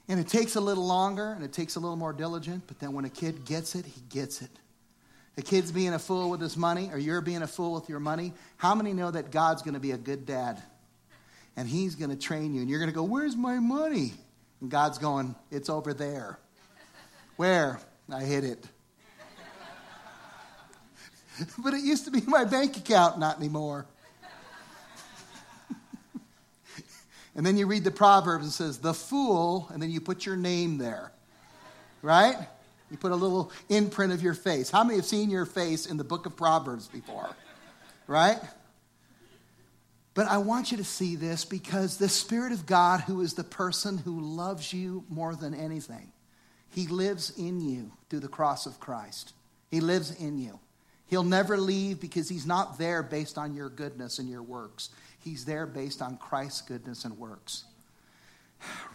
[0.08, 2.92] And it takes a little longer and it takes a little more diligent, but then
[2.92, 4.50] when a kid gets it, he gets it.
[5.34, 8.00] The kid's being a fool with his money, or you're being a fool with your
[8.00, 8.32] money.
[8.56, 10.62] How many know that God's going to be a good dad?
[11.56, 14.14] And he's going to train you, and you're going to go, Where's my money?
[14.62, 16.38] And God's going, It's over there.
[17.36, 17.78] Where?
[18.10, 18.64] I hid it.
[21.58, 23.86] but it used to be my bank account, not anymore.
[27.36, 30.36] And then you read the Proverbs and says, The fool, and then you put your
[30.36, 31.12] name there.
[32.00, 32.36] Right?
[32.90, 34.70] You put a little imprint of your face.
[34.70, 37.28] How many have seen your face in the book of Proverbs before?
[38.06, 38.38] Right?
[40.14, 43.44] But I want you to see this because the Spirit of God, who is the
[43.44, 46.10] person who loves you more than anything,
[46.70, 49.34] He lives in you through the cross of Christ.
[49.70, 50.58] He lives in you.
[51.08, 54.88] He'll never leave because He's not there based on your goodness and your works.
[55.26, 57.64] He's there based on Christ's goodness and works.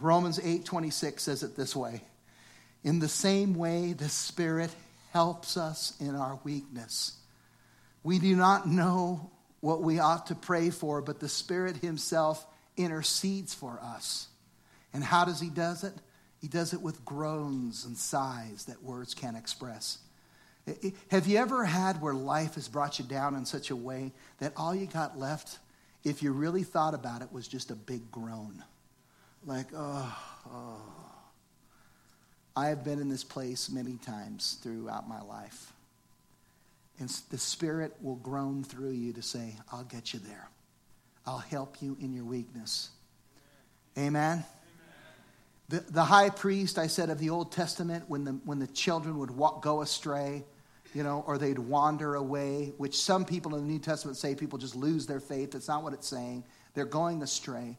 [0.00, 2.02] Romans 8 26 says it this way
[2.84, 4.70] in the same way, the Spirit
[5.12, 7.16] helps us in our weakness.
[8.02, 12.44] We do not know what we ought to pray for, but the Spirit Himself
[12.76, 14.26] intercedes for us.
[14.92, 15.94] And how does He does it?
[16.40, 19.98] He does it with groans and sighs that words can't express.
[21.10, 24.52] Have you ever had where life has brought you down in such a way that
[24.56, 25.58] all you got left
[26.04, 28.62] if you really thought about it, was just a big groan.
[29.46, 30.18] Like, oh,
[30.50, 30.82] oh.
[32.54, 35.72] I have been in this place many times throughout my life.
[36.98, 40.48] And the Spirit will groan through you to say, I'll get you there.
[41.26, 42.90] I'll help you in your weakness.
[43.96, 44.38] Amen?
[44.38, 44.44] Amen.
[45.68, 49.18] The, the high priest, I said, of the Old Testament, when the, when the children
[49.18, 50.44] would walk, go astray,
[50.94, 54.58] you know, or they'd wander away, which some people in the New Testament say people
[54.58, 55.52] just lose their faith.
[55.52, 56.44] That's not what it's saying.
[56.74, 57.76] They're going astray.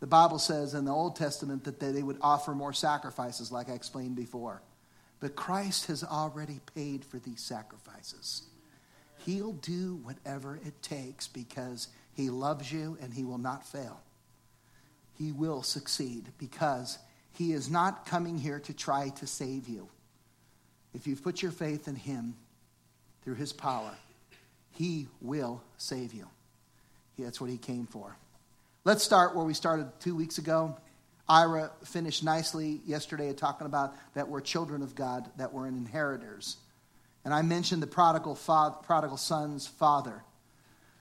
[0.00, 3.72] The Bible says in the Old Testament that they would offer more sacrifices, like I
[3.72, 4.62] explained before.
[5.20, 8.42] But Christ has already paid for these sacrifices.
[9.24, 14.00] He'll do whatever it takes because he loves you and he will not fail.
[15.14, 16.98] He will succeed because
[17.32, 19.88] he is not coming here to try to save you.
[20.92, 22.34] If you've put your faith in him,
[23.24, 23.90] through his power,
[24.72, 26.28] he will save you.
[27.18, 28.16] That's what he came for.
[28.84, 30.76] Let's start where we started two weeks ago.
[31.28, 36.58] Ira finished nicely yesterday talking about that we're children of God, that we're inheritors.
[37.24, 40.22] And I mentioned the prodigal, father, prodigal son's father,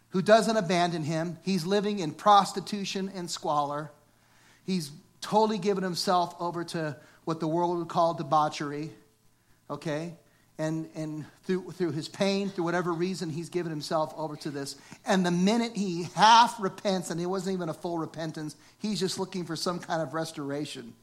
[0.09, 1.37] who doesn't abandon him.
[1.43, 3.91] He's living in prostitution and squalor.
[4.65, 8.91] He's totally given himself over to what the world would call debauchery.
[9.69, 10.13] Okay?
[10.57, 14.75] And, and through, through his pain, through whatever reason, he's given himself over to this.
[15.05, 19.19] And the minute he half repents, and it wasn't even a full repentance, he's just
[19.19, 20.93] looking for some kind of restoration.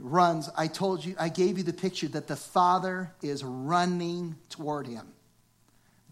[0.00, 0.50] Runs.
[0.56, 5.06] I told you, I gave you the picture that the Father is running toward him.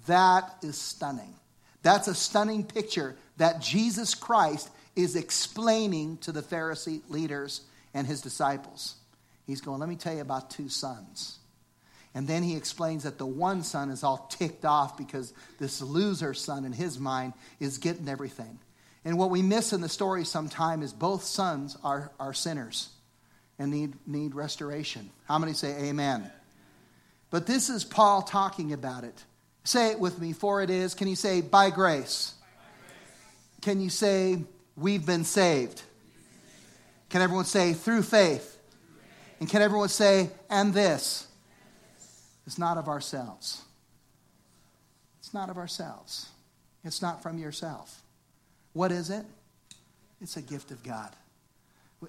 [0.07, 1.35] That is stunning.
[1.83, 7.63] That's a stunning picture that Jesus Christ is explaining to the Pharisee leaders
[7.95, 8.95] and his disciples.
[9.47, 11.40] He's going, Let me tell you about two sons
[12.15, 16.35] and then he explains that the one son is all ticked off because this loser
[16.35, 18.59] son in his mind is getting everything.
[19.05, 22.91] And what we miss in the story sometimes is both sons are, are sinners
[23.59, 25.11] and need, need restoration.
[25.27, 26.31] How many say amen?
[27.31, 29.25] But this is Paul talking about it.
[29.63, 30.95] Say it with me, for it is.
[30.95, 32.35] Can you say, by grace?
[32.41, 32.47] By
[32.89, 33.61] grace.
[33.63, 34.43] Can you say,
[34.77, 35.81] we've been saved?
[37.09, 38.59] Can everyone say, through faith?
[39.39, 41.27] And can everyone say, and this?
[42.47, 43.63] Is not of ourselves.
[45.21, 46.29] It's not of ourselves.
[46.85, 48.03] It's not from yourself.
[48.73, 49.25] What is it?
[50.21, 51.11] It's a gift of God.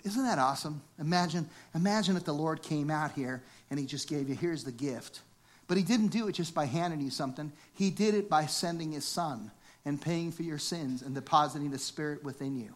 [0.06, 0.82] Isn't that awesome?
[1.00, 4.72] Imagine, imagine if the Lord came out here and he just gave you, here's the
[4.72, 5.20] gift.
[5.68, 7.52] But he didn't do it just by handing you something.
[7.74, 9.52] He did it by sending his son
[9.86, 12.74] and paying for your sins and depositing the Spirit within you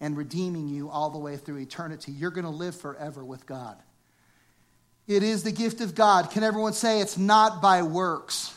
[0.00, 2.12] and redeeming you all the way through eternity.
[2.12, 3.76] You're going to live forever with God.
[5.08, 6.30] It is the gift of God.
[6.30, 8.54] Can everyone say it's not by works?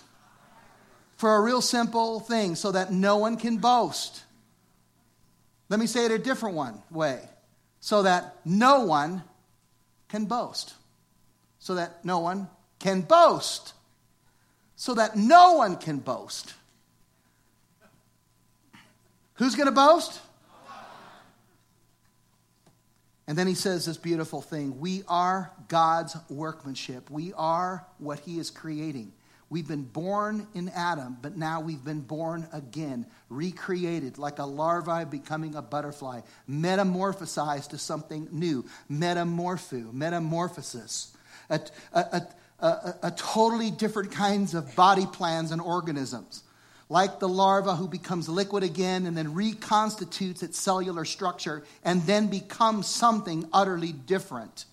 [1.15, 4.23] For a real simple thing, so that no one can boast.
[5.69, 7.21] Let me say it a different one way.
[7.79, 9.23] So that no one
[10.09, 10.73] can boast.
[11.59, 13.73] So that no one can boast.
[14.75, 16.53] So that no one can boast.
[19.35, 20.19] Who's going to boast?
[23.31, 27.09] And then he says this beautiful thing We are God's workmanship.
[27.09, 29.13] We are what he is creating.
[29.49, 35.07] We've been born in Adam, but now we've been born again, recreated like a larva
[35.09, 41.15] becoming a butterfly, metamorphosized to something new, metamorpho, metamorphosis.
[41.49, 41.61] A,
[41.93, 42.27] a,
[42.59, 46.43] a, a totally different kinds of body plans and organisms
[46.91, 52.27] like the larva who becomes liquid again and then reconstitutes its cellular structure and then
[52.27, 54.65] becomes something utterly different.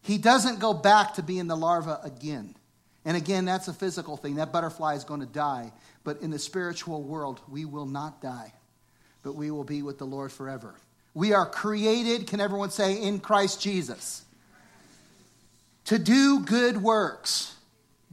[0.00, 2.54] He doesn't go back to being the larva again.
[3.04, 4.36] And again, that's a physical thing.
[4.36, 5.70] That butterfly is going to die.
[6.02, 8.54] But in the spiritual world, we will not die,
[9.22, 10.74] but we will be with the Lord forever.
[11.12, 14.24] We are created, can everyone say, in Christ Jesus,
[15.84, 17.53] to do good works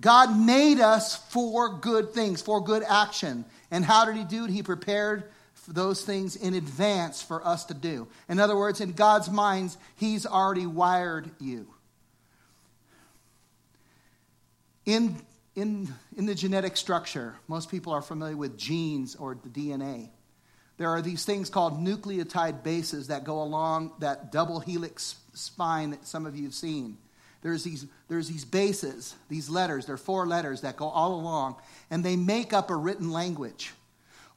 [0.02, 3.46] God made us for good things, for good action.
[3.70, 4.52] And how did He do it?
[4.52, 5.26] He prepared
[5.68, 8.08] those things in advance for us to do.
[8.28, 11.68] In other words, in God's minds, He's already wired you.
[14.86, 15.16] In,
[15.56, 20.10] in, in the genetic structure, most people are familiar with genes or the DNA.
[20.78, 26.08] There are these things called nucleotide bases that go along that double helix spine that
[26.08, 26.98] some of you have seen.
[27.42, 31.56] There's these, there's these bases, these letters, they're four letters that go all along,
[31.90, 33.74] and they make up a written language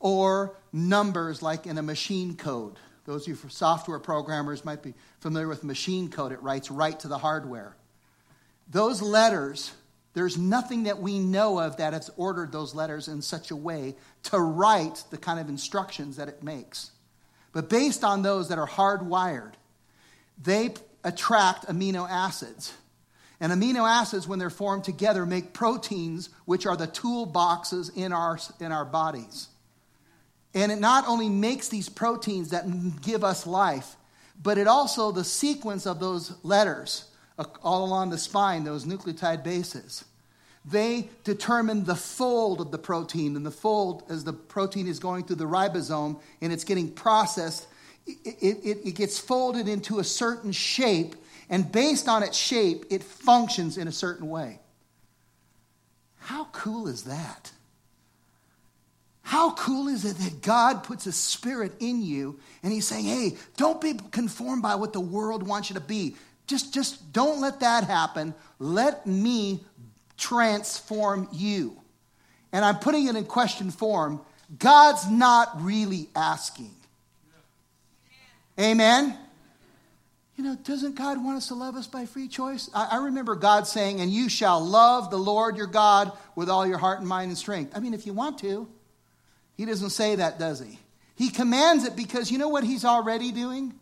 [0.01, 2.79] or numbers like in a machine code.
[3.05, 6.33] Those of you software programmers might be familiar with machine code.
[6.33, 7.77] It writes right to the hardware.
[8.71, 9.73] Those letters
[10.15, 13.97] There's nothing that we know of that has ordered those letters in such a way
[14.25, 16.93] to write the kind of instructions that it makes.
[17.53, 19.53] But based on those that are hardwired,
[20.41, 22.73] they attract amino acids.
[23.45, 28.39] And amino acids, when they're formed together, make proteins, which are the toolboxes in our,
[28.59, 29.49] in our bodies.
[30.55, 32.65] And it not only makes these proteins that
[33.03, 33.97] give us life,
[34.43, 37.05] but it also, the sequence of those letters
[37.63, 40.07] all along the spine, those nucleotide bases.
[40.65, 45.25] They determine the fold of the protein, and the fold, as the protein is going
[45.25, 47.67] through the ribosome and it's getting processed,
[48.07, 51.15] it, it, it gets folded into a certain shape,
[51.51, 54.61] and based on its shape, it functions in a certain way.
[56.19, 57.53] How cool is that?
[59.23, 63.37] How cool is it that God puts a spirit in you and He's saying, hey,
[63.57, 66.17] don't be conformed by what the world wants you to be.
[66.47, 68.35] Just, just don't let that happen.
[68.59, 69.65] Let me
[70.17, 71.77] transform you.
[72.53, 74.21] And I'm putting it in question form.
[74.59, 76.71] God's not really asking.
[78.61, 79.19] Amen?
[80.37, 82.69] You know, doesn't God want us to love us by free choice?
[82.75, 86.67] I, I, remember God saying, and you shall love the Lord your God with all
[86.67, 87.73] your heart and mind and strength.
[87.77, 88.69] I mean, if you want to.
[89.57, 90.81] He doesn't say that, does he?
[91.15, 93.75] He commands it because you know what he's already doing?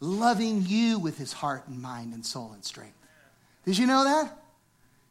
[0.00, 2.96] loving you with his heart and mind and soul and strength.
[3.64, 4.36] Did you know that?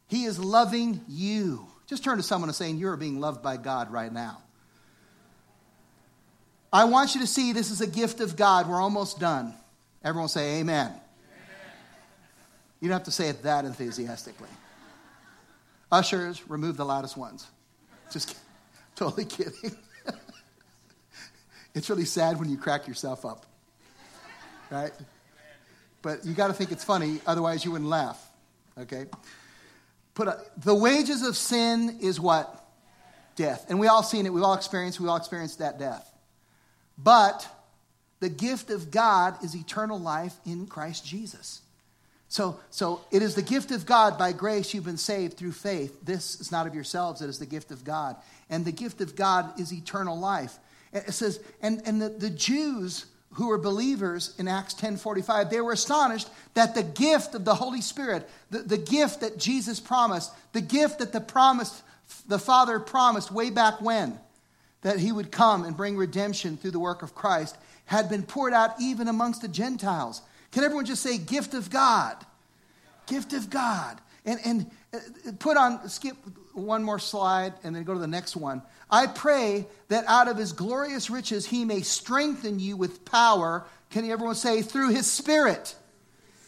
[0.08, 1.66] He is loving you.
[1.86, 4.38] Just turn to someone and say, You're being loved by God right now.
[6.72, 8.68] I want you to see this is a gift of God.
[8.68, 9.54] We're almost done.
[10.06, 10.86] Everyone say, Amen.
[10.86, 11.00] Amen.
[12.80, 14.48] You don't have to say it that enthusiastically.
[15.92, 17.46] Ushers, remove the loudest ones.
[18.10, 18.42] Just kidding.
[18.96, 19.76] totally kidding.
[21.74, 23.46] it's really sad when you crack yourself up
[24.70, 24.92] right?
[26.02, 28.22] But you got to think it's funny, otherwise you wouldn't laugh.
[28.78, 29.06] Okay?
[30.14, 32.64] Put a, the wages of sin is what?
[33.34, 33.66] Death.
[33.68, 34.32] And we all seen it.
[34.32, 35.00] We've all experienced.
[35.00, 36.10] We all experienced that death.
[36.96, 37.46] But
[38.20, 41.60] the gift of God is eternal life in Christ Jesus.
[42.28, 46.04] So, so it is the gift of God by grace you've been saved through faith.
[46.04, 48.16] This is not of yourselves, it is the gift of God.
[48.50, 50.58] And the gift of God is eternal life.
[50.92, 53.06] It says, and, and the, the Jews
[53.36, 57.82] who were believers in Acts 10:45, they were astonished that the gift of the Holy
[57.82, 61.82] Spirit, the, the gift that Jesus promised, the gift that the promised,
[62.26, 64.18] the Father promised way back when,
[64.82, 67.56] that he would come and bring redemption through the work of Christ,
[67.86, 70.22] had been poured out even amongst the Gentiles.
[70.52, 72.16] Can everyone just say, gift of God?
[73.06, 74.00] Gift of God.
[74.24, 74.98] And, and uh,
[75.38, 76.16] put on, skip
[76.52, 78.62] one more slide and then go to the next one.
[78.90, 83.64] I pray that out of his glorious riches he may strengthen you with power.
[83.90, 85.74] Can everyone say, through his spirit?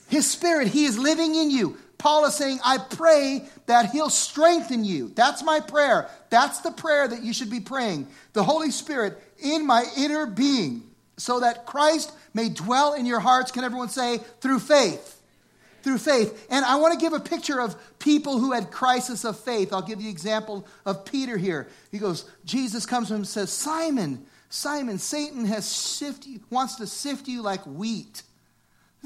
[0.08, 1.76] His spirit, he is living in you.
[1.98, 5.10] Paul is saying, I pray that he'll strengthen you.
[5.14, 6.08] That's my prayer.
[6.30, 8.06] That's the prayer that you should be praying.
[8.32, 10.84] The Holy Spirit in my inner being,
[11.16, 13.50] so that Christ may dwell in your hearts.
[13.50, 15.16] Can everyone say, through faith?
[15.82, 16.46] through faith.
[16.50, 19.72] And I want to give a picture of people who had crisis of faith.
[19.72, 21.68] I'll give you example of Peter here.
[21.90, 26.76] He goes, Jesus comes to him and says, Simon, Simon, Satan has sift you, wants
[26.76, 28.22] to sift you like wheat.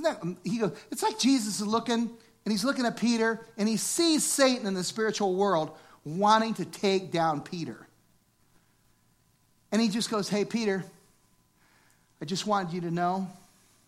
[0.03, 2.11] That, um, he goes, it's like Jesus is looking,
[2.45, 5.71] and he's looking at Peter, and he sees Satan in the spiritual world
[6.05, 7.87] wanting to take down Peter.
[9.71, 10.85] And he just goes, Hey, Peter,
[12.21, 13.29] I just wanted you to know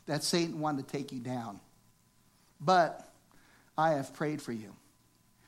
[0.07, 1.61] that Satan wanted to take you down
[2.65, 3.09] but
[3.77, 4.75] I have prayed for you.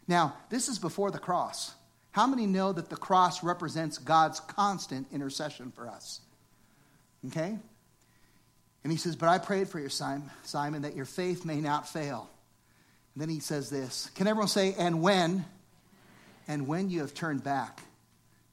[0.09, 1.75] Now, this is before the cross.
[2.13, 6.21] How many know that the cross represents God's constant intercession for us?
[7.27, 7.59] Okay?
[8.85, 12.31] And he says, But I prayed for you, Simon, that your faith may not fail.
[13.17, 15.45] Then he says this Can everyone say, and when?
[16.49, 17.81] And when you have turned back.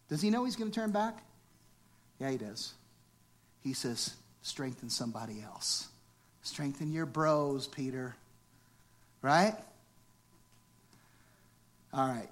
[0.09, 1.17] Does he know he's going to turn back?
[2.19, 2.73] Yeah, he does.
[3.61, 5.87] He says, strengthen somebody else.
[6.41, 8.15] Strengthen your bros, Peter.
[9.21, 9.53] Right?
[11.93, 12.29] All right.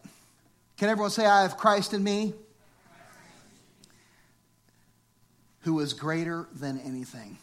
[0.78, 2.34] Can everyone say, I have Christ in me?
[5.62, 7.38] Who is greater than anything.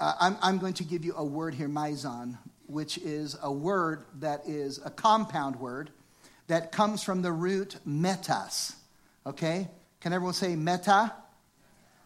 [0.00, 2.36] Uh, I'm, I'm going to give you a word here, meizon,
[2.66, 5.90] which is a word that is a compound word
[6.46, 8.76] that comes from the root megas.
[9.26, 9.68] Okay?
[10.00, 11.12] Can everyone say meta?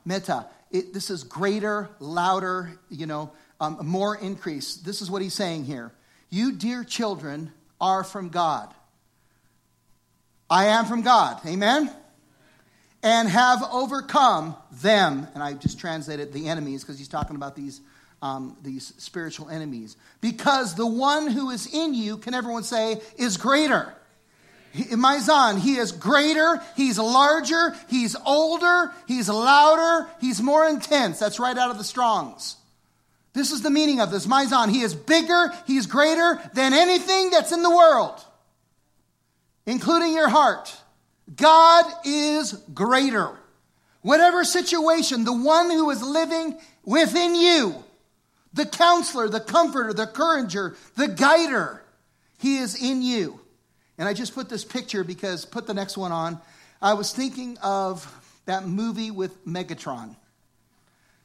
[0.05, 0.47] Meta.
[0.71, 4.77] It, this is greater, louder, you know, um, more increase.
[4.77, 5.93] This is what he's saying here.
[6.31, 8.73] You, dear children, are from God.
[10.51, 11.41] I am from God.
[11.47, 11.91] Amen?
[13.03, 15.27] And have overcome them.
[15.35, 17.81] And I just translated the enemies because he's talking about these
[18.23, 19.97] um, these spiritual enemies.
[20.21, 23.93] Because the one who is in you, can everyone say, is greater.
[24.75, 31.19] meizon, he is greater, he's larger, he's older, he's louder, he's more intense.
[31.19, 32.57] That's right out of the Strongs.
[33.33, 34.27] This is the meaning of this.
[34.27, 38.21] meizon, he is bigger, he's greater than anything that's in the world,
[39.67, 40.75] including your heart.
[41.35, 43.31] God is greater.
[44.03, 47.85] Whatever situation, the one who is living within you,
[48.59, 51.83] the counselor, the comforter, the encourager, the guider,
[52.39, 53.41] he is in you.
[53.97, 56.41] And I just put this picture because, put the next one on.
[56.83, 58.07] I was thinking of
[58.47, 60.15] that movie with Megatron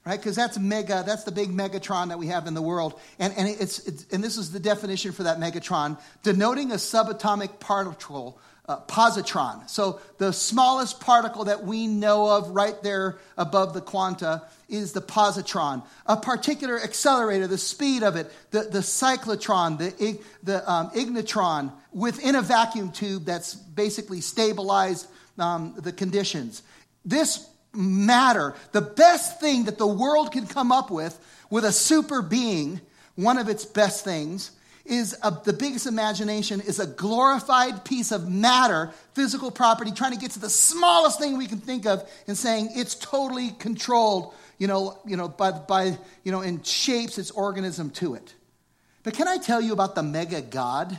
[0.05, 0.19] right?
[0.19, 2.99] Because that's mega, that's the big megatron that we have in the world.
[3.19, 7.59] And, and, it's, it's, and this is the definition for that megatron, denoting a subatomic
[7.59, 8.37] particle,
[8.67, 9.69] uh, positron.
[9.69, 15.01] So the smallest particle that we know of right there above the quanta is the
[15.01, 15.83] positron.
[16.05, 22.35] A particle accelerator, the speed of it, the, the cyclotron, the, the um, ignitron within
[22.35, 25.07] a vacuum tube that's basically stabilized
[25.37, 26.63] um, the conditions.
[27.03, 32.21] This matter, the best thing that the world can come up with, with a super
[32.21, 32.79] being,
[33.15, 34.51] one of its best things,
[34.85, 40.19] is a, the biggest imagination is a glorified piece of matter, physical property, trying to
[40.19, 44.67] get to the smallest thing we can think of and saying it's totally controlled, you
[44.67, 48.33] know, you know, by, by you know, and shapes its organism to it.
[49.03, 50.97] But can I tell you about the mega God?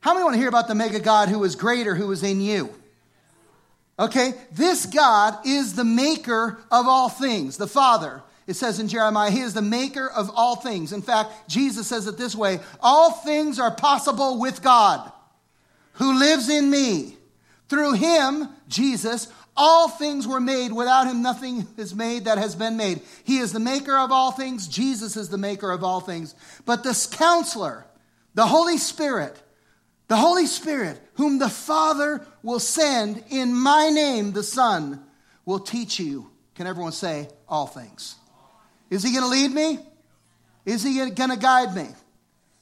[0.00, 2.40] How many want to hear about the mega God who is greater, who is in
[2.40, 2.74] you?
[3.98, 8.22] Okay, this God is the maker of all things, the Father.
[8.50, 10.92] It says in Jeremiah, He is the maker of all things.
[10.92, 15.12] In fact, Jesus says it this way All things are possible with God
[15.92, 17.16] who lives in me.
[17.68, 20.72] Through Him, Jesus, all things were made.
[20.72, 23.02] Without Him, nothing is made that has been made.
[23.22, 24.66] He is the maker of all things.
[24.66, 26.34] Jesus is the maker of all things.
[26.66, 27.86] But this counselor,
[28.34, 29.40] the Holy Spirit,
[30.08, 35.04] the Holy Spirit, whom the Father will send in my name, the Son,
[35.44, 36.28] will teach you.
[36.56, 38.16] Can everyone say all things?
[38.90, 39.78] Is he going to lead me?
[40.66, 41.88] Is he going to guide me?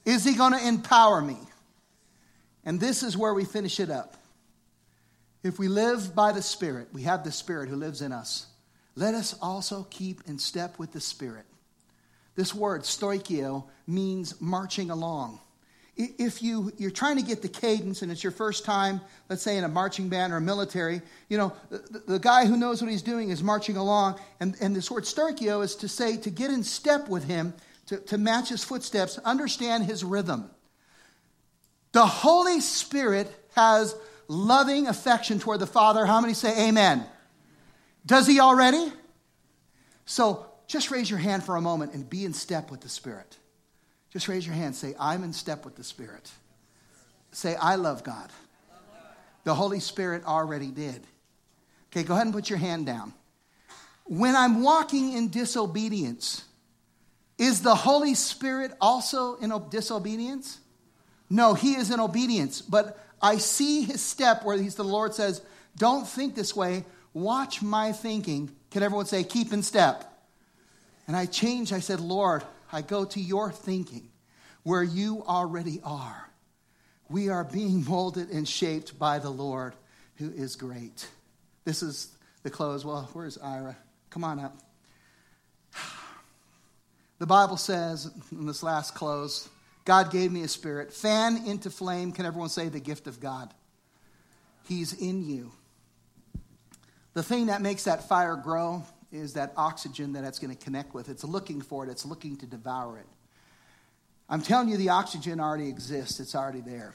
[0.05, 1.39] Is he going to empower me?
[2.65, 4.17] And this is where we finish it up.
[5.43, 8.47] If we live by the Spirit, we have the Spirit who lives in us.
[8.95, 11.47] Let us also keep in step with the Spirit.
[12.35, 15.41] This word, stoichio, means marching along
[15.99, 19.59] if you, you're trying to get the cadence and it's your first time, let's say
[19.59, 22.91] in a marching band or a military, you know, the, the guy who knows what
[22.91, 24.19] he's doing is marching along.
[24.39, 27.53] And, and this word starchio is to say to get in step with him,
[27.87, 30.49] to, to match his footsteps, understand his rhythm.
[31.91, 33.97] The Holy Spirit has
[34.29, 36.07] loving affection toward the Father.
[36.07, 37.05] How many say amen?
[38.07, 38.93] Does he already?
[40.05, 43.37] So just raise your hand for a moment and be in step with the Spirit.
[44.13, 44.75] Just raise your hand.
[44.75, 46.31] Say, I'm in step with the Spirit.
[47.33, 48.31] Say, I love God.
[49.45, 51.07] The Holy Spirit already did.
[51.91, 53.13] Okay, go ahead and put your hand down.
[54.05, 56.45] When I'm walking in disobedience,
[57.39, 60.59] is the Holy Spirit also in disobedience?
[61.31, 62.61] No, he is in obedience.
[62.63, 65.43] But I see his step where he's the Lord says,
[65.77, 66.85] Don't think this way.
[67.13, 68.51] Watch my thinking.
[68.71, 70.05] Can everyone say, Keep in step?
[71.07, 71.73] And I changed.
[71.73, 72.43] I said, Lord,
[72.73, 74.11] I go to your thinking
[74.63, 76.29] where you already are.
[77.09, 79.75] We are being molded and shaped by the Lord
[80.17, 81.09] who is great.
[81.65, 82.09] This is
[82.43, 82.85] the close.
[82.85, 83.77] Well, where's Ira?
[84.11, 84.57] Come on up.
[87.19, 89.49] The Bible says in this last close,
[89.85, 90.93] God gave me a spirit.
[90.93, 92.13] Fan into flame.
[92.13, 93.53] Can everyone say the gift of God?
[94.69, 95.53] He's in you.
[97.15, 100.95] The thing that makes that fire grow is that oxygen that it's going to connect
[100.95, 101.09] with.
[101.09, 103.07] It's looking for it, it's looking to devour it.
[104.29, 106.95] I'm telling you, the oxygen already exists, it's already there.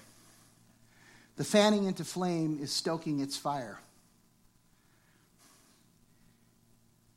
[1.36, 3.80] The fanning into flame is stoking its fire.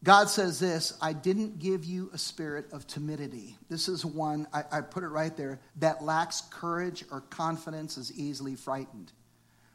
[0.07, 3.57] God says this I didn't give you a spirit of timidity.
[3.69, 8.17] This is one, I, I, put it right there, that lacks courage or confidence is
[8.17, 9.13] easily frightened.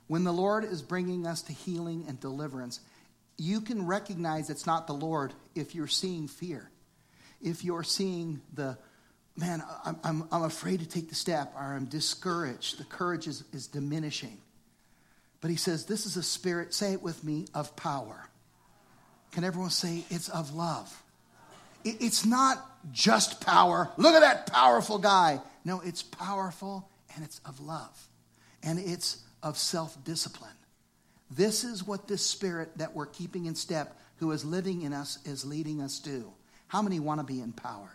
[0.07, 2.79] When the Lord is bringing us to healing and deliverance,
[3.41, 6.69] you can recognize it's not the Lord if you're seeing fear.
[7.41, 8.77] If you're seeing the,
[9.35, 12.77] man, I'm, I'm, I'm afraid to take the step, or I'm discouraged.
[12.77, 14.37] The courage is, is diminishing.
[15.41, 18.29] But he says, This is a spirit, say it with me, of power.
[19.31, 21.01] Can everyone say it's of love?
[21.83, 23.89] It, it's not just power.
[23.97, 25.41] Look at that powerful guy.
[25.65, 28.07] No, it's powerful and it's of love.
[28.61, 30.51] And it's of self discipline.
[31.33, 35.17] This is what this spirit that we're keeping in step, who is living in us,
[35.25, 36.31] is leading us to.
[36.67, 37.89] How many want to be empowered?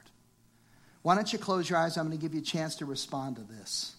[1.03, 1.97] Why don't you close your eyes?
[1.97, 3.95] I'm going to give you a chance to respond to this.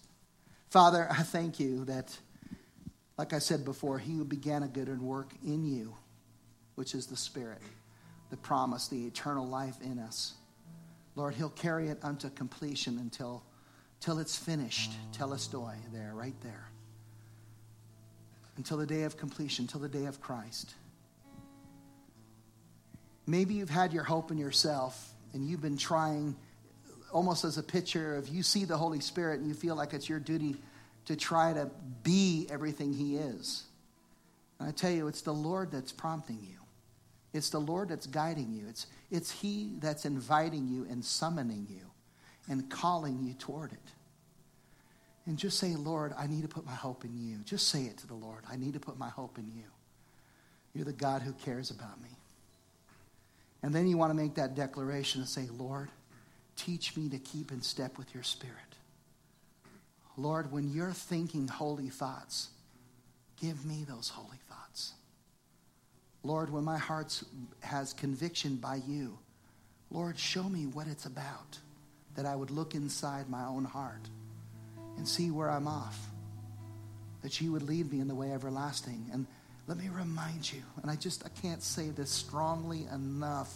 [0.70, 2.16] Father, I thank you that,
[3.16, 5.96] like I said before, he who began a good work in you,
[6.74, 7.62] which is the Spirit,
[8.30, 10.34] the promise, the eternal life in us.
[11.14, 13.42] Lord, he'll carry it unto completion until,
[14.00, 14.92] till it's finished.
[15.12, 16.68] Telestoi, there, right there.
[18.58, 20.74] Until the day of completion, until the day of Christ.
[23.26, 26.36] Maybe you've had your hope in yourself and you've been trying
[27.12, 30.08] almost as a picture of you see the Holy Spirit and you feel like it's
[30.08, 30.56] your duty
[31.06, 31.70] to try to
[32.02, 33.64] be everything He is.
[34.58, 36.58] And I tell you, it's the Lord that's prompting you.
[37.32, 38.66] It's the Lord that's guiding you.
[38.68, 41.86] It's, it's He that's inviting you and summoning you
[42.48, 43.78] and calling you toward it.
[45.28, 47.36] And just say, Lord, I need to put my hope in you.
[47.44, 48.44] Just say it to the Lord.
[48.50, 49.64] I need to put my hope in you.
[50.72, 52.08] You're the God who cares about me.
[53.62, 55.90] And then you want to make that declaration and say, Lord,
[56.56, 58.56] teach me to keep in step with your spirit.
[60.16, 62.48] Lord, when you're thinking holy thoughts,
[63.38, 64.94] give me those holy thoughts.
[66.22, 67.22] Lord, when my heart
[67.60, 69.18] has conviction by you,
[69.90, 71.58] Lord, show me what it's about,
[72.14, 74.08] that I would look inside my own heart
[74.98, 75.98] and see where I'm off,
[77.22, 79.06] that you would lead me in the way everlasting.
[79.12, 79.26] And
[79.66, 83.54] let me remind you, and I just I can't say this strongly enough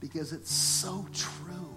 [0.00, 1.74] because it's so true,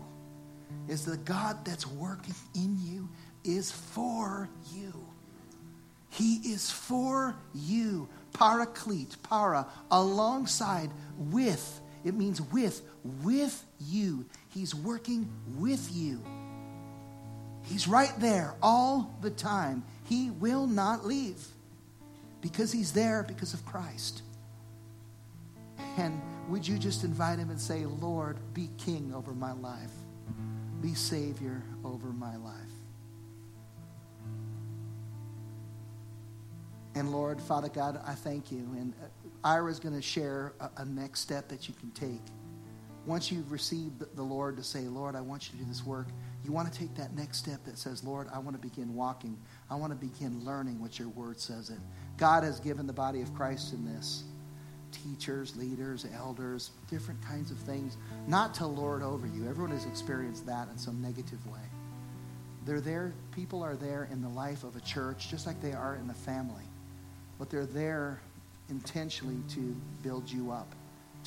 [0.87, 3.09] is the God that's working in you
[3.43, 4.93] is for you.
[6.09, 11.81] He is for you paraclete, para, alongside, with.
[12.03, 12.81] It means with,
[13.23, 14.25] with you.
[14.49, 16.21] He's working with you.
[17.67, 19.83] He's right there all the time.
[20.05, 21.45] He will not leave
[22.41, 24.21] because he's there because of Christ.
[25.97, 29.91] And would you just invite him and say, Lord, be king over my life,
[30.81, 32.53] be savior over my life?
[36.95, 38.59] And Lord, Father God, I thank you.
[38.77, 38.93] And
[39.43, 42.21] Ira's going to share a, a, next step that you can take.
[43.07, 46.07] Once you've received the Lord to say, Lord, I want you to do this work,
[46.43, 49.35] you want to take that next step that says, Lord, I want to begin walking.
[49.69, 51.79] I want to begin learning what your word says it.
[52.17, 54.23] God has given the body of Christ in this
[54.91, 59.47] teachers, leaders, elders, different kinds of things, not to lord over you.
[59.47, 61.59] Everyone has experienced that in some negative way.
[62.65, 65.95] They're there, people are there in the life of a church just like they are
[65.95, 66.63] in the family
[67.37, 68.19] but they're there
[68.69, 70.73] intentionally to build you up,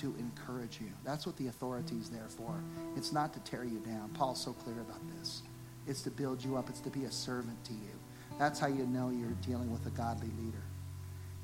[0.01, 0.89] to encourage you.
[1.05, 2.55] That's what the authority is there for.
[2.97, 4.11] It's not to tear you down.
[4.15, 5.43] Paul's so clear about this.
[5.87, 7.99] It's to build you up, it's to be a servant to you.
[8.39, 10.63] That's how you know you're dealing with a godly leader.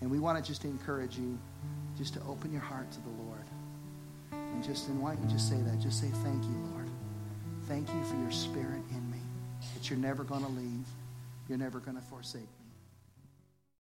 [0.00, 1.38] And we want to just encourage you
[1.96, 3.44] just to open your heart to the Lord.
[4.32, 5.78] And just, and why don't you just say that?
[5.80, 6.88] Just say, Thank you, Lord.
[7.66, 9.18] Thank you for your spirit in me.
[9.74, 10.86] That you're never going to leave,
[11.48, 12.65] you're never going to forsake me.